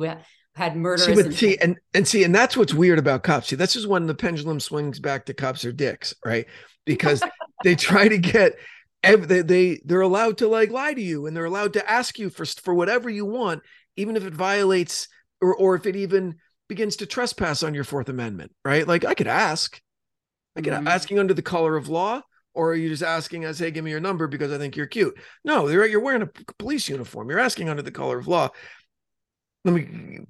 [0.56, 1.38] had murderous See, but intent.
[1.38, 3.48] see, and and see, and that's what's weird about cops.
[3.48, 6.46] See, this is when the pendulum swings back to cops are dicks, right?
[6.86, 7.22] Because
[7.62, 8.54] they try to get
[9.02, 12.30] they, they they're allowed to like lie to you, and they're allowed to ask you
[12.30, 13.62] for for whatever you want,
[13.96, 15.08] even if it violates
[15.40, 16.36] or or if it even
[16.68, 18.88] begins to trespass on your Fourth Amendment, right?
[18.88, 19.80] Like I could ask,
[20.56, 20.88] I could Mhm.
[20.88, 22.22] asking under the color of law.
[22.54, 24.86] Or are you just asking us, hey, give me your number because I think you're
[24.86, 25.14] cute?
[25.44, 27.28] No, you're, you're wearing a police uniform.
[27.28, 28.48] You're asking under the color of law.
[29.66, 30.20] Let me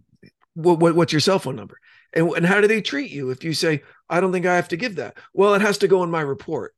[0.57, 1.79] what, what what's your cell phone number?
[2.13, 4.69] And, and how do they treat you if you say i don't think i have
[4.69, 5.17] to give that.
[5.35, 6.75] Well it has to go in my report.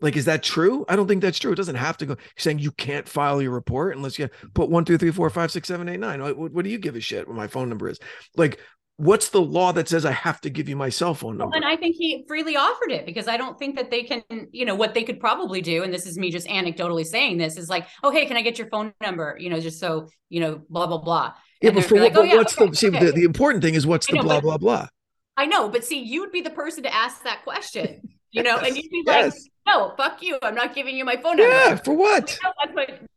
[0.00, 0.84] Like is that true?
[0.88, 1.52] I don't think that's true.
[1.52, 2.12] It doesn't have to go.
[2.14, 5.50] You're saying you can't file your report unless you put one two three four five
[5.50, 6.20] six seven eight nine.
[6.20, 7.98] What, what do you give a shit what my phone number is?
[8.36, 8.60] Like
[8.96, 11.56] what's the law that says i have to give you my cell phone Well, number?
[11.56, 14.64] and I think he freely offered it because I don't think that they can, you
[14.64, 17.68] know, what they could probably do, and this is me just anecdotally saying this, is
[17.68, 19.36] like, oh, hey, can I get your phone number?
[19.40, 21.32] You know, just so, you know, blah, blah, blah.
[21.62, 23.62] Yeah but for like, what "Oh, yeah, what's okay, the see okay." the, the important
[23.62, 24.88] thing is what's the blah but- blah blah
[25.34, 28.76] I know, but see, you'd be the person to ask that question, you know, and
[28.76, 29.32] you'd be yes.
[29.32, 30.38] like, no, fuck you.
[30.42, 31.48] I'm not giving you my phone number.
[31.50, 32.52] yeah for what We know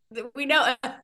[0.09, 0.75] what we know.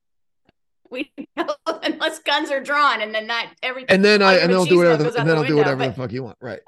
[0.90, 1.48] We know
[1.84, 3.94] unless guns are drawn, and then that everything.
[3.96, 5.86] and then i and then i'll do whatever out and then the i'll do whatever
[5.88, 6.60] the fuck you want right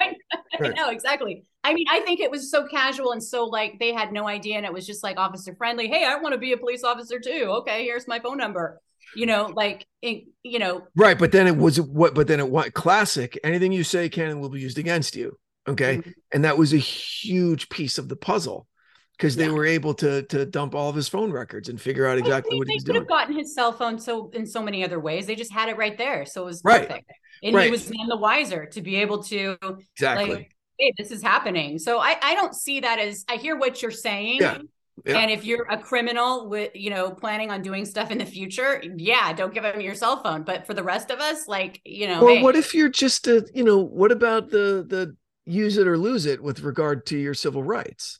[0.00, 0.14] I
[0.60, 0.74] Right.
[0.76, 1.44] know exactly.
[1.64, 4.56] I mean, I think it was so casual and so like they had no idea,
[4.56, 5.88] and it was just like officer friendly.
[5.88, 7.46] Hey, I want to be a police officer too.
[7.60, 8.80] Okay, here's my phone number.
[9.14, 12.14] You know, like it, you know, Right, but then it was what?
[12.14, 12.74] But then it what?
[12.74, 13.38] Classic.
[13.44, 15.38] Anything you say can and will be used against you.
[15.68, 16.14] Okay, Mhm.
[16.32, 18.68] and that was a huge piece of the puzzle
[19.16, 19.50] because they Yeah.
[19.50, 22.58] were able to to dump all of his phone records and figure out exactly mean,
[22.58, 23.02] what he they was could doing.
[23.02, 25.26] have gotten his cell phone so in so many other ways.
[25.26, 26.88] They just had it right there, so it was Right.
[26.88, 27.10] perfect.
[27.42, 27.64] And Right.
[27.64, 29.56] he was none the wiser to be able to
[29.96, 30.30] Exactly.
[30.30, 31.78] like, hey, this is happening.
[31.78, 34.40] So I I don't see that as I hear what you're saying.
[34.40, 34.58] Yeah.
[35.04, 35.18] Yeah.
[35.18, 38.82] And if you're a criminal with, you know, planning on doing stuff in the future,
[38.96, 40.42] yeah, don't give them your cell phone.
[40.42, 43.26] But for the rest of us, like, you know, or hey, what if you're just
[43.26, 47.16] a you know what about the the use it or lose it with regard to
[47.16, 48.18] your civil rights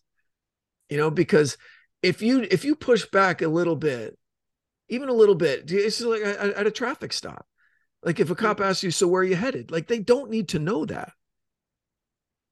[0.89, 1.59] you know because
[2.03, 4.17] if you if you push back a little bit
[4.89, 7.47] even a little bit it's like at, at a traffic stop
[8.03, 8.65] like if a cop mm.
[8.65, 11.13] asks you so where are you headed like they don't need to know that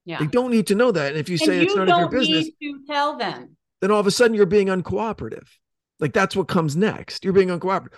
[0.05, 0.19] yeah.
[0.19, 1.99] they don't need to know that and if you say and it's you none of
[1.99, 3.57] your don't business need to tell them.
[3.85, 5.47] Then all of a sudden you're being uncooperative
[6.01, 7.93] like that's what comes next you're being uncooperative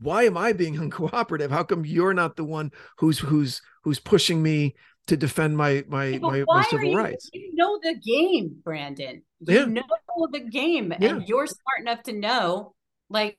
[0.00, 4.42] why am i being uncooperative how come you're not the one who's who's who's pushing
[4.42, 4.74] me
[5.08, 9.20] to defend my my But my, my civil you, rights You know the game, Branden.
[9.40, 9.64] You Yeah.
[9.66, 11.10] know the game, Yeah.
[11.10, 12.74] and you're smart enough to know,
[13.10, 13.36] like,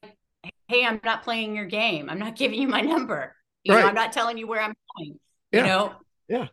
[0.68, 2.08] hey, I'm not playing your game.
[2.08, 3.36] I'm not giving you my number.
[3.64, 3.82] You Right.
[3.82, 5.20] know, I'm not telling you where I'm going.
[5.52, 5.60] Yeah.
[5.62, 5.94] You know,
[6.28, 6.48] Yeah.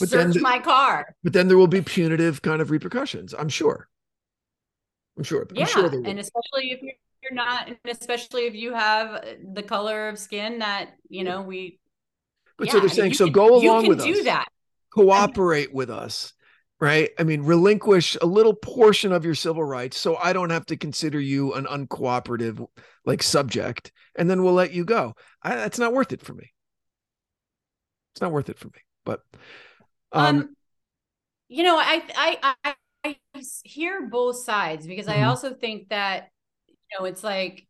[0.00, 1.14] But then search the- my car.
[1.22, 3.34] but then there will be punitive kind of repercussions.
[3.34, 3.88] I'm sure.
[5.16, 5.46] I'm sure.
[5.50, 9.24] I'm yeah, sure there and especially if you're, you're not, and especially if you have
[9.54, 11.78] the color of skin that you know we.
[12.58, 14.24] But yeah, so they're saying, so can- go along can with do us.
[14.24, 14.48] that.
[14.92, 16.32] cooperate with us
[16.80, 20.66] right i mean relinquish a little portion of your civil rights so i don't have
[20.66, 22.66] to consider you an uncooperative
[23.04, 26.52] like subject and then we'll let you go I, that's not worth it for me
[28.12, 29.20] it's not worth it for me but
[30.12, 30.56] um, um,
[31.48, 32.74] you know i i i,
[33.04, 33.16] I
[33.64, 35.26] hear both sides because i Mhm.
[35.28, 36.30] also think that
[36.68, 37.66] you know it's like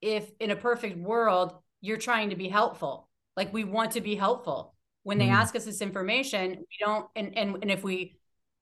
[0.00, 4.14] if in a perfect world you're trying to be helpful like we want to be
[4.14, 4.74] helpful.
[5.02, 5.34] When they Mhm.
[5.34, 8.16] ask us this information we don't and and, and if we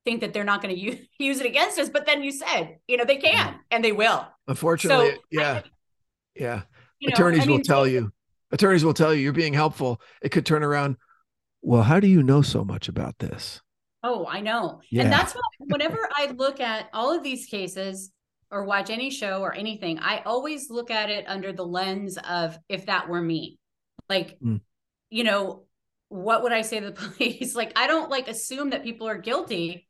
[0.05, 2.79] think that they're not going to use, use it against us but then you said
[2.88, 4.27] you know they can and they will.
[4.48, 5.62] Unfortunately so, yeah
[6.35, 6.62] yeah.
[6.98, 8.12] you know, attorneys I will mean, tell you.
[8.53, 10.01] Attorneys will tell you you're being helpful.
[10.22, 10.96] It could turn around
[11.62, 13.61] well how do you know so much about this
[14.02, 14.80] Oh, I know.
[14.90, 15.04] Yeah.
[15.04, 18.10] And that's why whenever I look at all of these cases
[18.50, 22.58] or watch any show or anything, I always look at it under the lens of
[22.68, 23.58] if that were me.
[24.08, 24.60] Like, Mm.
[25.10, 25.64] you know,
[26.08, 27.54] what would I say to the police?
[27.54, 29.88] Like, I don't like assume that people are guilty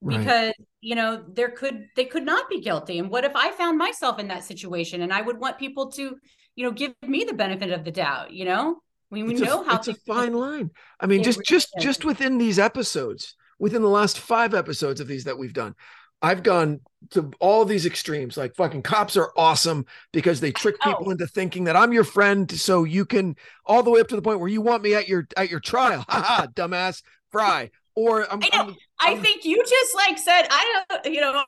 [0.00, 0.18] Right.
[0.18, 2.98] because, you know, there could they could not be guilty.
[2.98, 6.16] And what if I found myself in that situation and I would want people to,
[6.56, 8.80] you know, give me the benefit of the doubt, you know?
[9.12, 10.70] We it's know a, how it's a fine line.
[10.98, 11.84] I mean, It just really just is.
[11.84, 15.74] just within these episodes, within the last five episodes of these that we've done,
[16.22, 18.36] I've gone to all these extremes.
[18.36, 20.90] Like fucking cops are awesome because they trick oh.
[20.90, 21.10] people know.
[21.12, 24.22] into thinking that I'm your friend, so you can all the way up to the
[24.22, 26.04] point where you want me at your at your trial.
[26.08, 27.70] Ha ha, dumbass, fry.
[27.94, 28.62] Or I'm, I know.
[28.62, 31.42] I'm- I think you just like said, I don't, you know,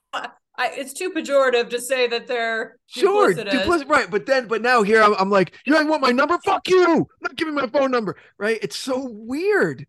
[0.56, 3.50] I, it's too pejorative to say that they're Sure, duplicitous.
[3.50, 4.10] duplicit, right?
[4.10, 6.38] But then, but now here I'm, I'm like, you don't want my number?
[6.44, 6.92] Fuck you!
[6.92, 8.58] I'm not giving my phone number, right?
[8.62, 9.86] It's so weird.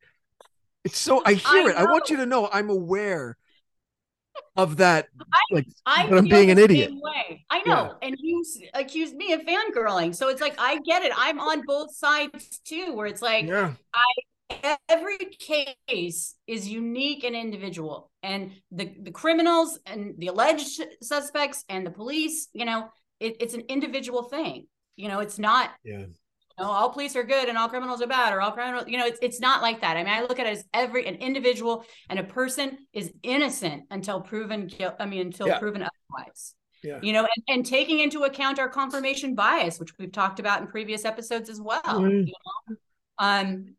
[0.84, 1.76] It's so I hear I it.
[1.76, 3.38] I want you to know I'm aware
[4.56, 5.08] of that.
[5.52, 6.92] like, I but I'm being an idiot.
[6.94, 7.46] Way.
[7.50, 11.12] I know, and you accused me of fangirling, so it's like I get it.
[11.16, 13.74] I'm on both sides too, where it's like yeah,
[14.90, 15.18] every
[15.88, 21.92] case is unique and individual, and the the criminals and the alleged suspects and the
[21.92, 24.68] police, you know, it, it's an individual thing.
[24.96, 26.06] You know, it's not yeah,
[26.58, 29.06] no, all police are good and all criminals are bad, or all criminals, you know,
[29.06, 29.98] it's it's not like that.
[29.98, 33.84] I mean, I look at it as every an individual and a person is innocent
[33.92, 34.96] until proven guilt.
[35.00, 35.60] I mean, until Yeah.
[35.60, 36.54] proven otherwise.
[36.84, 37.00] yeah.
[37.02, 40.68] You know, and, and taking into account our confirmation bias, which we've talked about in
[40.68, 41.82] previous episodes as well.
[41.84, 42.28] Mhm.
[42.28, 42.34] You
[42.70, 42.76] know?
[43.18, 43.76] Um,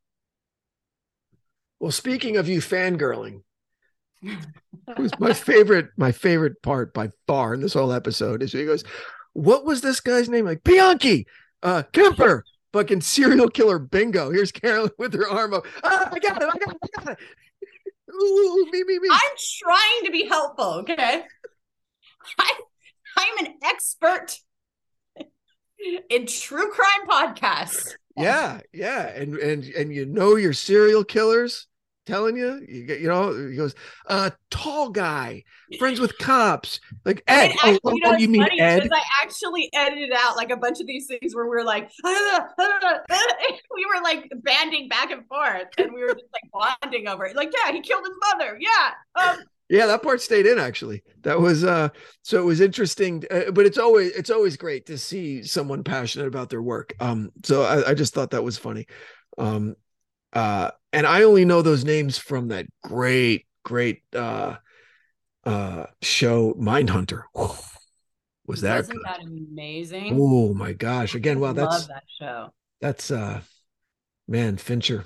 [1.81, 3.43] Well, speaking of you fangirling,
[4.23, 5.89] it was my favorite.
[5.97, 8.85] My favorite part by far in this whole episode is he goes,
[9.33, 10.45] "What was this guy's name?
[10.45, 11.27] Like Bianchi,
[11.63, 14.31] uh, Kemper." Fucking serial killer bingo.
[14.31, 15.67] Here's Carolyn with her arm up.
[15.83, 16.49] Ah, I got it.
[16.53, 16.77] I got it.
[16.83, 17.19] I got it.
[18.13, 19.09] Ooh, me, me, me.
[19.11, 19.31] I'm
[19.63, 20.81] trying to be helpful.
[20.81, 21.23] Okay.
[22.39, 22.53] I,
[23.17, 24.39] I'm an expert
[26.11, 27.95] in true crime podcasts.
[28.17, 31.67] Yeah yeah and and and you know your serial killers
[32.07, 33.75] telling you you get you know he goes
[34.07, 35.43] uh tall guy
[35.79, 38.89] friends with cops like ed oh, actually, oh, you know, oh, you mean funny ed
[38.93, 43.87] I actually edited out like a bunch of these things where we were like, we
[43.87, 47.37] were like banding back and forth, and we were just like bonding over it.
[47.37, 48.59] Like, yeah, he killed his mother.
[48.61, 48.91] Yeah.
[49.21, 51.89] Um, yeah that part stayed in actually that was uh
[52.23, 56.29] so it was interesting uh, but it's always it's always great to see someone passionate
[56.29, 58.87] about their work um so I, I just thought that was funny
[59.39, 59.75] um
[60.33, 64.57] uh and i only know those names from that great great uh
[65.45, 67.23] uh show mindhunter
[68.47, 69.05] was that wasn't good?
[69.05, 70.19] that amazing?
[70.21, 71.15] Oh my gosh.
[71.15, 72.53] Again, wow, that's love that show.
[72.81, 73.41] that's uh
[74.29, 75.05] man, Fincher.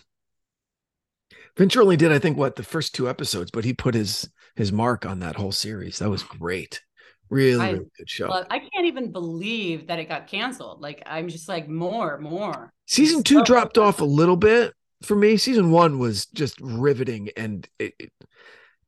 [1.57, 4.73] Fincher only did, I think, what the first two episodes, but he put his his
[4.73, 5.99] mark on that whole series.
[5.99, 6.83] That was great.
[7.29, 8.29] Really, I really good show.
[8.29, 10.81] Love- I can't even believe that it got canceled.
[10.81, 12.73] Like, I'm just like more, more.
[12.87, 15.37] Season two so- dropped off a little bit for me.
[15.37, 18.13] Season one was just riveting, and it it,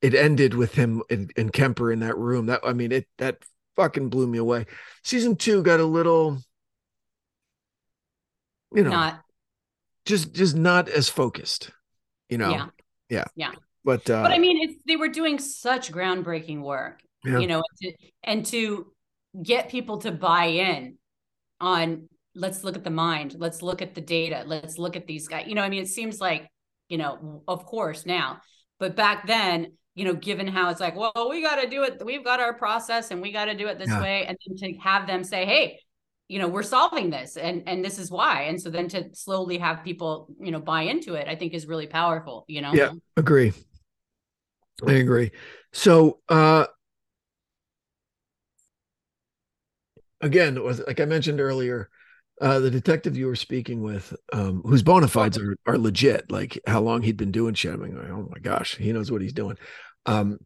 [0.01, 2.47] it ended with him and, and Kemper in that room.
[2.47, 3.39] That I mean, it that
[3.77, 4.67] fucking blew me away.
[5.05, 6.39] Season two got a little,
[8.75, 9.23] you know, Not,
[10.05, 11.71] just just not as focused,
[12.29, 12.51] you know.
[12.51, 12.67] yeah.
[13.09, 13.25] Yeah.
[13.37, 13.53] Yeah.
[13.85, 17.41] But uh But I mean, it's, they were doing such groundbreaking work, Yeah.
[17.41, 17.93] you know, to,
[18.25, 18.93] and to
[19.43, 20.99] get people to buy in
[21.61, 25.29] on let's look at the mind, let's look at the data, let's look at these
[25.29, 25.47] guys.
[25.47, 26.49] You know, I mean, it seems like,
[26.89, 28.41] you know, of course now,
[28.79, 32.03] but back then, you know, given how it's like, well, we got to do it,
[32.05, 34.01] we've got our process and we got to do it this Yeah.
[34.01, 34.25] way.
[34.27, 35.79] And then to have them say, hey,
[36.29, 39.59] you know we're solving this and and this is why and so then to slowly
[39.59, 42.89] have people you know buy into it i think is really powerful you know yeah
[43.19, 43.53] agree
[44.87, 45.31] i agree.
[45.73, 46.67] So uh
[50.21, 51.89] again like i mentioned earlier
[52.41, 56.61] uh the detective you were speaking with um whose bona fides are, are legit like
[56.67, 57.79] how long he'd been doing shit.
[57.79, 59.57] Mean oh my gosh he knows what he's doing.
[60.07, 60.39] Um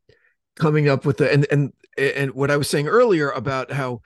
[0.56, 4.00] coming up with the and and and what i was saying earlier about how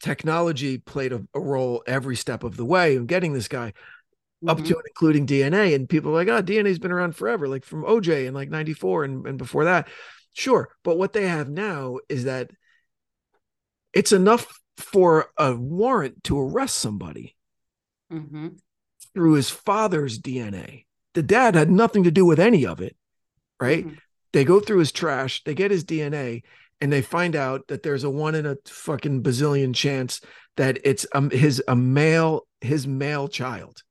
[0.00, 3.72] technology played a, a, role every step of the way in getting this guy
[4.42, 4.48] mm-hmm.
[4.48, 5.74] up to and including DNA.
[5.74, 9.04] And people are like, oh, DNA's been around forever, like from OJ in like 94
[9.04, 9.88] and, and before that.
[10.32, 10.68] Sure.
[10.84, 12.50] But what they have now is that
[13.92, 17.36] it's enough for a warrant to arrest somebody
[18.12, 18.48] mm-hmm.
[19.14, 20.86] through his father's DNA.
[21.14, 22.96] The dad had nothing to do with any of it,
[23.60, 23.84] right?
[23.84, 23.96] Mm-hmm.
[24.32, 26.42] They go through his trash, they get his DNA,
[26.80, 30.20] and they find out that there's a one in a fucking bazillion chance
[30.56, 33.82] that it's um his a male his male child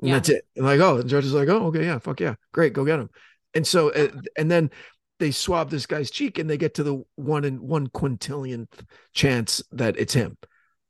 [0.00, 0.14] and yeah.
[0.14, 2.72] that's it and like oh the judge is like oh okay yeah fuck yeah great
[2.72, 3.10] go get him
[3.54, 4.70] and so uh, and then
[5.18, 9.62] they swab this guy's cheek and they get to the one in one quintillionth chance
[9.72, 10.36] that it's him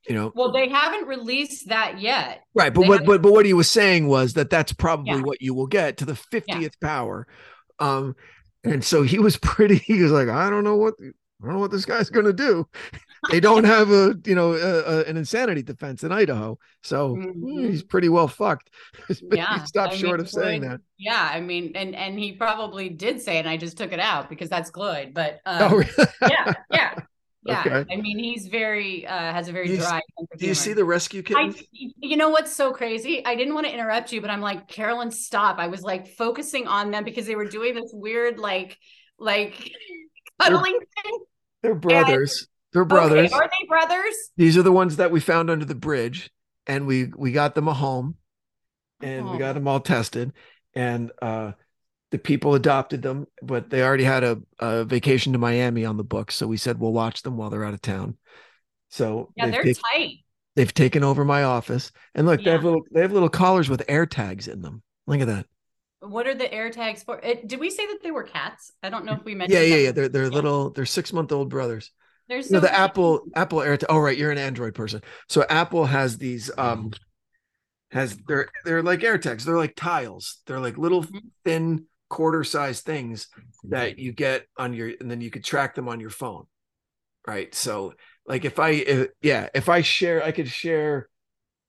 [0.08, 3.52] you know well they haven't released that yet right but what but, but what he
[3.52, 5.22] was saying was that that's probably yeah.
[5.22, 6.68] what you will get to the 50th yeah.
[6.80, 7.26] power
[7.78, 8.14] um
[8.64, 10.94] and so he was pretty he was like i don't know what
[11.40, 12.66] I don't know what this guy's going to do.
[13.30, 17.70] They don't have a, you know, a, a, an insanity defense in Idaho, so mm-hmm.
[17.70, 18.70] he's pretty well fucked.
[19.32, 20.80] yeah, stop short mean, of saying that.
[20.98, 24.00] Yeah, I mean, and and he probably did say, it, and I just took it
[24.00, 25.14] out because that's good.
[25.14, 26.94] But um, oh, yeah, yeah.
[27.44, 27.94] Yeah, okay.
[27.94, 30.02] I mean, he's very uh has a very you, dry.
[30.36, 31.54] Do you see the rescue kitten?
[31.72, 33.24] you know what's so crazy?
[33.24, 35.58] I didn't want to interrupt you, but I'm like, Carolyn, stop!
[35.58, 38.76] I was like focusing on them because they were doing this weird, like,
[39.18, 39.72] like
[40.40, 41.18] cuddling thing.
[41.62, 42.40] They're brothers.
[42.40, 43.32] And, They're brothers.
[43.32, 44.14] Okay, are they brothers?
[44.36, 46.30] These are the ones that we found under the bridge,
[46.66, 48.16] and we we got them a home,
[49.00, 49.32] and oh.
[49.32, 50.32] we got them all tested,
[50.74, 51.52] and uh,
[52.10, 56.04] the people adopted them, but they already had a, a, vacation to Miami on the
[56.04, 58.16] books, so we said we'll watch them while they're out of town.
[58.90, 60.16] So yeah, they're taken, tight.
[60.56, 62.44] They've taken over my office, and look, yeah.
[62.44, 64.82] they have little they have little collars with AirTags in them.
[65.06, 65.46] Look at that.
[66.00, 67.18] What are the AirTags for?
[67.18, 68.72] It, did we say that they were cats?
[68.82, 69.60] I don't know if we mentioned.
[69.60, 69.92] Yeah, yeah, yeah.
[69.92, 70.28] They're they're yeah.
[70.28, 70.70] little.
[70.70, 71.90] They're six month old brothers.
[72.28, 73.78] There's so you know, the Apple Apple Air.
[73.88, 75.02] Oh, right, you're an Android person.
[75.28, 76.92] So Apple has these um
[77.90, 79.44] has they're they're like AirTags.
[79.44, 80.40] They're like tiles.
[80.46, 81.18] They're like little mm-hmm.
[81.44, 83.28] thin quarter size things
[83.64, 86.44] that you get on your and then you could track them on your phone.
[87.26, 87.54] Right.
[87.54, 87.94] So
[88.26, 91.08] like if I if, yeah, if I share I could share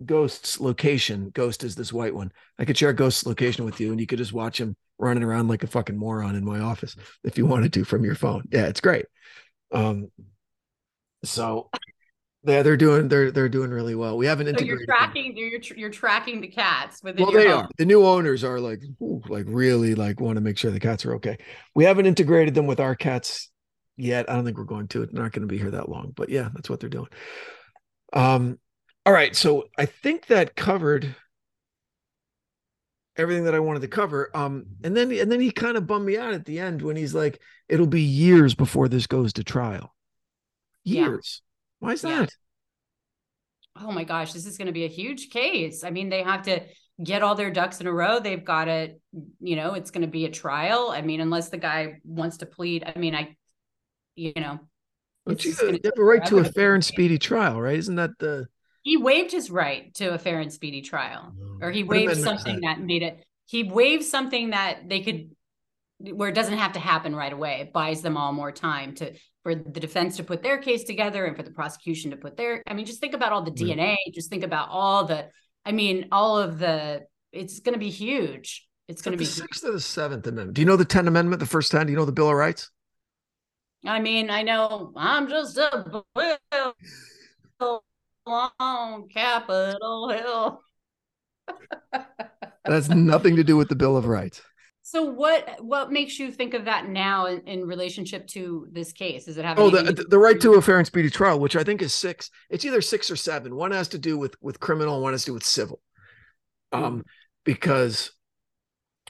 [0.06, 1.32] Ghost's location.
[1.34, 2.32] Ghost is this white one.
[2.58, 5.48] I could share Ghost's location with you, and you could just watch him running around
[5.48, 8.44] like a fucking moron in my office if you wanted to from your phone.
[8.52, 9.06] Yeah, it's great.
[9.72, 10.10] Um,
[11.24, 11.70] so
[12.44, 14.18] yeah, they're doing they're they're doing really well.
[14.18, 14.80] We haven't so integrated.
[14.80, 17.24] You're tracking you're you're tracking the cats within.
[17.24, 17.66] Well, they home.
[17.66, 17.70] are.
[17.78, 21.06] The new owners are like ooh, like really like want to make sure the cats
[21.06, 21.38] are okay.
[21.76, 23.50] We haven't integrated them with our cats
[23.98, 24.30] yet.
[24.30, 25.04] I don't think we're going to.
[25.04, 27.10] It's not going to be here that long, but yeah, that's what they're doing.
[28.14, 28.58] Um,
[29.06, 31.16] all right, so I think that covered
[33.16, 34.30] everything that I wanted to cover.
[34.34, 36.96] Um, and then and then he kind of bummed me out at the end when
[36.96, 39.94] he's like, "It'll be years before this goes to trial."
[40.84, 41.42] Years.
[41.82, 41.88] Yeah.
[41.88, 42.30] Why is that?
[43.76, 45.84] Oh my gosh, this is going to be a huge case.
[45.84, 46.62] I mean, they have to
[47.02, 48.20] get all their ducks in a row.
[48.20, 48.96] They've got to,
[49.40, 50.90] you know, it's going to be a trial.
[50.92, 52.84] I mean, unless the guy wants to plead.
[52.84, 53.38] I mean, I,
[54.16, 54.60] you know,
[55.26, 57.78] but you have a right to a fair and speedy trial, right?
[57.78, 58.48] Isn't that the
[58.82, 61.58] he waived his right to a fair and speedy trial, oh.
[61.62, 63.24] or he waived something that made it.
[63.46, 65.32] He waived something that they could,
[66.00, 67.62] where it doesn't have to happen right away.
[67.62, 69.14] It buys them all more time to
[69.44, 72.64] for the defense to put their case together and for the prosecution to put their.
[72.68, 73.52] I mean, just think about all the.
[73.52, 73.96] DNA.
[74.14, 75.30] Just think about all the.
[75.66, 77.06] I mean, all of the.
[77.32, 78.68] It's going to be huge.
[78.88, 80.56] It's going to be the sixth or the seventh amendment.
[80.56, 81.40] Do you know the Tenth Amendment?
[81.40, 81.86] The first ten.
[81.86, 82.72] Do you know the Bill of Rights?
[83.86, 86.04] I mean, I know I'm just a
[88.26, 90.62] on Capitol Hill.
[91.92, 92.08] that
[92.66, 94.42] has nothing to do with the Bill of Rights.
[94.82, 99.28] So what what makes you think of that now in, in relationship to this case?
[99.28, 101.64] Is it having oh the, the right to a fair and speedy trial, which I
[101.64, 102.32] think is six.
[102.50, 103.56] It's either six or seven.
[103.56, 105.80] One has to do with with criminal, one has to do with civil.
[106.72, 107.04] Um,
[107.44, 108.12] because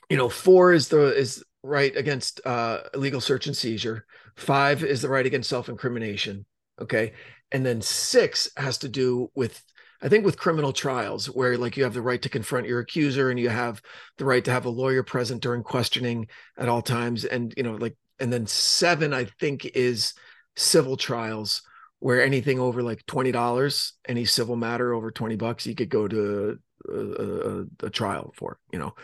[0.09, 4.05] you know, four is the is right against uh illegal search and seizure.
[4.35, 6.45] Five is the right against self incrimination.
[6.81, 7.13] Okay,
[7.51, 9.63] and then six has to do with
[10.01, 13.29] I think with criminal trials, where like you have the right to confront your accuser
[13.29, 13.81] and you have
[14.17, 16.27] the right to have a lawyer present during questioning
[16.57, 17.25] at all times.
[17.25, 20.13] And, you know, like, and then seven, I think, is
[20.55, 21.61] civil trials
[21.99, 26.07] where anything over like twenty dollars, any civil matter over twenty bucks, you could go
[26.07, 28.57] to a, a, a trial for.
[28.71, 28.95] You know,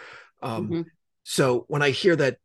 [0.42, 0.86] um, Mhm.
[1.24, 2.38] so when I hear that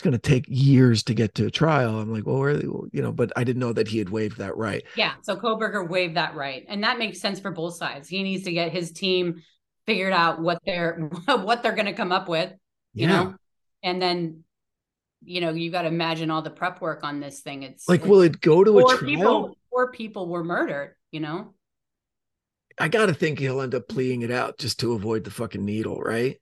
[0.00, 3.02] it's going to take years to get to a trial, I'm like, well, where, you
[3.02, 4.82] know, but I didn't know that he had waived that right.
[4.96, 5.12] Yeah.
[5.20, 6.64] So Kohberger waived that right.
[6.68, 8.08] And that makes sense for both sides.
[8.08, 9.42] He needs to get his team
[9.84, 12.50] figured out what they're what they're gonna come up with,
[12.94, 13.34] you know?
[13.82, 14.44] And then,
[15.22, 17.62] you know, you gotta imagine all the prep work on this thing.
[17.62, 18.98] It's like, will it go to a trial?
[19.00, 21.52] people four people were murdered, you know?
[22.78, 25.62] I got to think he'll end up pleading it out just to avoid the fucking
[25.62, 26.40] needle, right?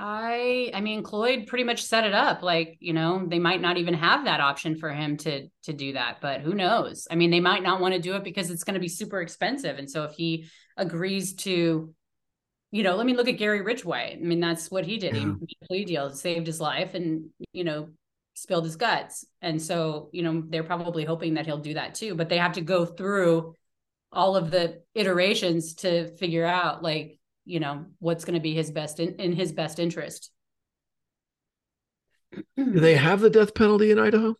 [0.00, 3.78] I I mean Cloyd pretty much set it up like you know they might not
[3.78, 7.08] even have that option for him to to do that but who knows?
[7.10, 9.20] I mean they might not want to do it because it's going to be super
[9.20, 10.46] expensive and so if he
[10.76, 11.92] agrees to
[12.70, 14.16] you know let me look at Gary Ridgway.
[14.20, 15.16] I mean that's what he did.
[15.16, 15.32] He Yeah.
[15.40, 17.88] made a plea deal saved his life and you know
[18.34, 19.24] spilled his guts.
[19.42, 22.52] And so you know they're probably hoping that he'll do that too but they have
[22.52, 23.54] to go through
[24.12, 27.17] all of the iterations to figure out like
[27.48, 30.30] you know what's going to be his best in, in his best interest
[32.56, 34.36] Do they have the death penalty in Idaho?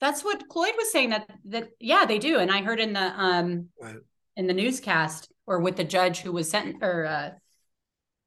[0.00, 3.00] that's what Cloyd was saying that that yeah they do and I heard in the
[3.00, 3.96] um Right.
[4.36, 7.30] in the newscast or with the judge who was sent or uh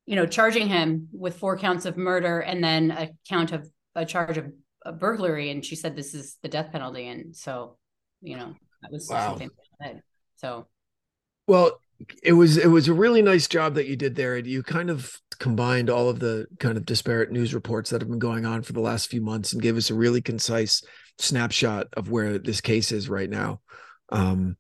[0.06, 4.06] you know charging him with four counts of murder and then a count of a
[4.06, 4.52] charge of,
[4.86, 7.78] of burglary and she said this is the death penalty and so
[8.22, 9.28] you know that was Wow.
[9.28, 9.50] something
[9.80, 10.02] that
[10.38, 10.68] so
[11.48, 11.80] Well,
[12.24, 14.36] it was it was a really nice job that you did there.
[14.36, 18.10] And you kind of combined all of the kind of disparate news reports that have
[18.10, 20.84] been going on for the last few months and gave us a really concise
[21.18, 23.62] snapshot of where this case is right now.
[24.10, 24.58] Um,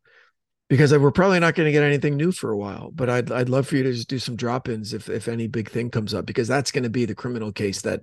[0.67, 3.49] because we're probably not going to get anything new for a while, but I'd I'd
[3.49, 6.25] love for you to just do some drop-ins if if any big thing comes up
[6.25, 8.01] because that's going to be the criminal case that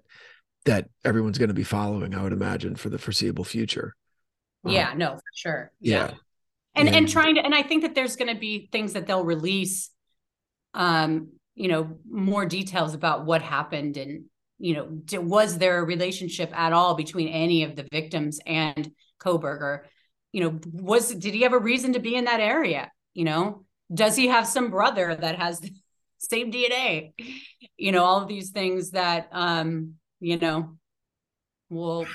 [0.64, 3.97] that everyone's going to be following, I would imagine, for the foreseeable future.
[4.64, 6.12] Um, yeah no for sure yeah.
[6.75, 9.07] And and And- trying to and i think that there's going to be things that
[9.07, 9.91] they'll release
[10.75, 14.25] um you know more details about what happened and
[14.59, 19.81] you know was there a relationship at all between any of the victims and Kohberger?
[20.33, 22.91] You know was did he have a reason to be in that area?
[23.12, 25.70] You know does he have some brother that has the
[26.18, 27.12] same dna
[27.77, 30.79] you know all of these things that um you know
[31.68, 32.07] we'll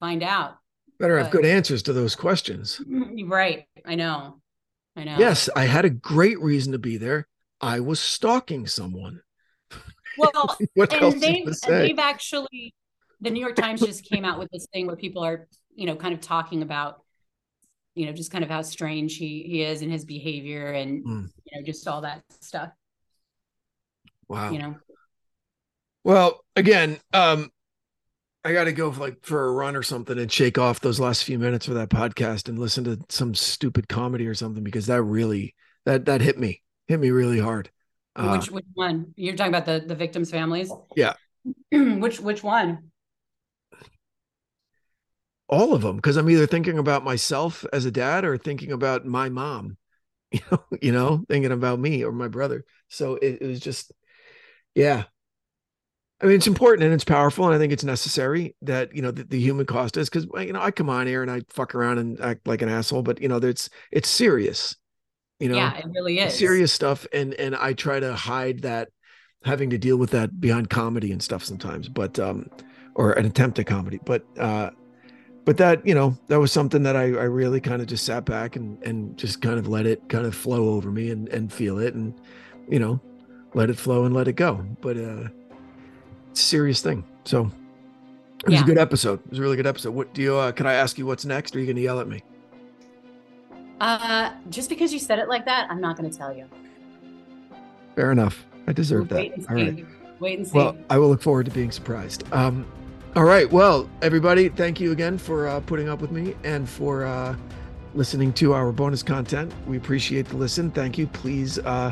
[0.00, 0.56] find out
[1.02, 2.80] Better have good answers to those questions.
[3.26, 4.40] right i know
[4.96, 7.26] i know Yes, I had a great reason to be there.
[7.60, 9.20] I was stalking someone.
[10.16, 12.72] well What else and is they've, they've actually
[13.20, 15.96] the new york times just came out with this thing where people are you know
[15.96, 17.02] kind of talking about
[17.96, 21.28] you know just kind of how strange he he is in his behavior and Mm.
[21.50, 22.70] you know just all that stuff
[24.28, 24.50] Wow.
[24.52, 24.76] you know
[26.04, 27.50] Well, again, um,
[28.44, 30.98] I got to go for like for a run or something and shake off those
[30.98, 34.86] last few minutes of that podcast and listen to some stupid comedy or something because
[34.86, 35.54] that really
[35.86, 37.70] that that hit me hit me really hard.
[38.16, 41.14] Uh, which which one you're talking about the the victims families Yeah.
[41.72, 42.90] which which one
[45.48, 49.04] all of them because I'm either thinking about myself as a dad or thinking about
[49.04, 49.76] my mom,
[50.32, 52.64] you know, you know, thinking about me or my brother.
[52.88, 53.92] So it, it was just,
[54.74, 55.04] yeah.
[56.22, 59.10] I mean, it's important and it's powerful, and I think it's necessary that you know
[59.10, 61.74] the, the human cost is because you know I come on here and I fuck
[61.74, 64.76] around and act like an asshole, but you know, it's it's serious,
[65.40, 66.34] you know, yeah it really is.
[66.34, 68.90] serious stuff, and and I try to hide that
[69.44, 72.48] having to deal with that behind comedy and stuff sometimes, but um,
[72.94, 74.70] or an attempt at comedy, but uh,
[75.44, 78.24] but that you know that was something that I, I really kind of just sat
[78.24, 81.52] back and and just kind of let it kind of flow over me and and
[81.52, 82.14] feel it and
[82.68, 83.00] you know
[83.54, 85.28] let it flow and let it go but uh
[86.34, 87.50] serious thing so
[88.40, 88.62] it was Yeah.
[88.62, 90.72] a good episode it was a really good episode what do you uh can i
[90.74, 92.22] ask you what's next or are you gonna yell at me
[93.80, 96.46] uh just because you said it like that i'm not going to tell you
[97.96, 99.86] fair enough i deserve that wait and all right
[100.20, 102.22] wait and see Well, I will look forward to being surprised.
[102.32, 102.64] Um,
[103.16, 103.50] all right.
[103.50, 107.34] Well, everybody, thank you again for uh, putting up with me and for uh,
[107.94, 109.52] listening to our bonus content.
[109.66, 110.70] We appreciate the listen.
[110.70, 111.08] Thank you.
[111.08, 111.58] Please.
[111.58, 111.90] Uh,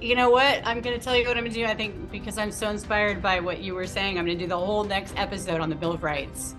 [0.00, 0.62] You know what?
[0.64, 1.66] I'm going to tell you what I'm going to do.
[1.66, 4.48] I think because I'm so inspired by what you were saying, I'm going to do
[4.48, 6.54] the whole next episode on the Bill of Rights.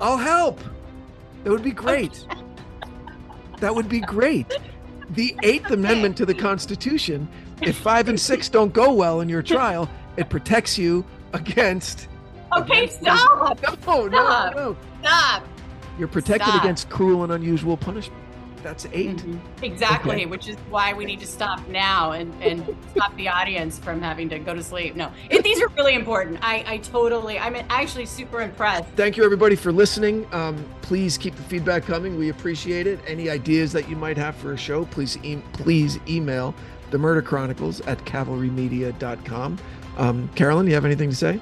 [0.00, 0.60] I'll help.
[1.44, 2.26] That would be great.
[3.60, 4.52] that would be great.
[5.10, 7.28] The Eighth Amendment to the Constitution.
[7.62, 12.08] If five and six don't go well in your trial, it protects you against.
[12.56, 13.62] Okay, against- stop.
[13.62, 14.54] No, no, Stop.
[14.56, 14.76] no.
[15.00, 15.44] Stop.
[15.98, 16.64] You're protected Stop.
[16.64, 18.20] against cruel and unusual punishment.
[18.64, 19.38] That's 8 Mhm.
[19.62, 20.26] Exactly, Okay.
[20.26, 22.64] which is why we need to stop now and, and
[22.96, 24.96] stop the audience from having to go to sleep.
[24.96, 26.38] No, it, these are really important.
[26.42, 28.88] I, I totally, I'm actually super impressed.
[28.96, 30.26] Thank you, everybody, for listening.
[30.32, 32.16] Um, please keep the feedback coming.
[32.18, 32.98] We appreciate it.
[33.06, 36.54] Any ideas that you might have for a show, please e- please email
[36.90, 39.58] the Murder Chronicles at cavalrymedia.com.
[39.98, 41.38] Um, Carolyn, you have anything to say?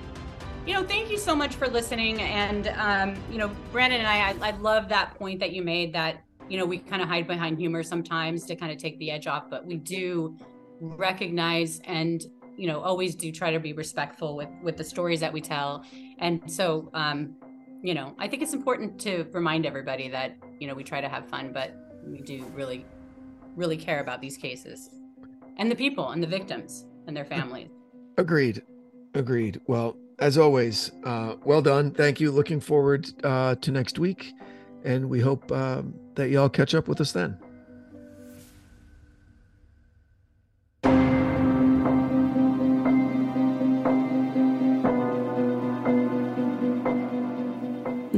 [0.66, 2.20] You know, thank you so much for listening.
[2.20, 5.92] And, um, you know, Branden and I, I, I love that point that you made
[5.94, 6.22] that,
[6.53, 9.26] you know, we kind of hide behind humor sometimes to kind of take the edge
[9.26, 10.36] off, but we do
[10.80, 12.26] recognize and,
[12.59, 15.82] you know, always do try to be respectful with, with the stories that we tell.
[16.18, 17.36] And so, um,
[17.82, 21.09] you know, I think it's important to remind everybody that, you know, we try to
[21.09, 21.74] have fun, but
[22.07, 22.84] we do really,
[23.57, 24.90] really care about these cases
[25.57, 27.70] and the people and the victims and their families.
[28.18, 28.61] Agreed.
[29.14, 29.59] Agreed.
[29.66, 31.92] Well, as always, uh, well done.
[31.92, 32.30] Thank you.
[32.30, 34.34] Looking forward uh, to next week.
[34.84, 37.38] And we hope um, that y'all catch up with us then.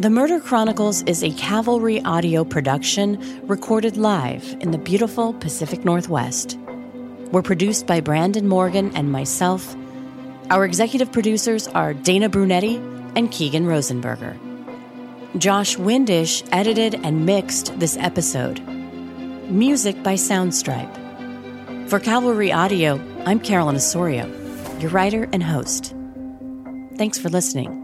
[0.04, 6.58] The Murder Chronicles is a Cavalry audio production recorded live in the beautiful Pacific Northwest.
[7.32, 9.74] We're produced by Branden Morgan and myself.
[10.50, 12.76] Our executive producers are Dana Brunetti
[13.16, 14.53] and Keegan Rosenberger.
[15.38, 18.60] Josh Windish edited and mixed this episode.
[19.50, 21.88] Music by Soundstripe.
[21.88, 24.26] For Cavalry Audio, I'm Carolyn Osorio,
[24.78, 25.92] your writer and host.
[26.96, 27.83] Thanks for listening.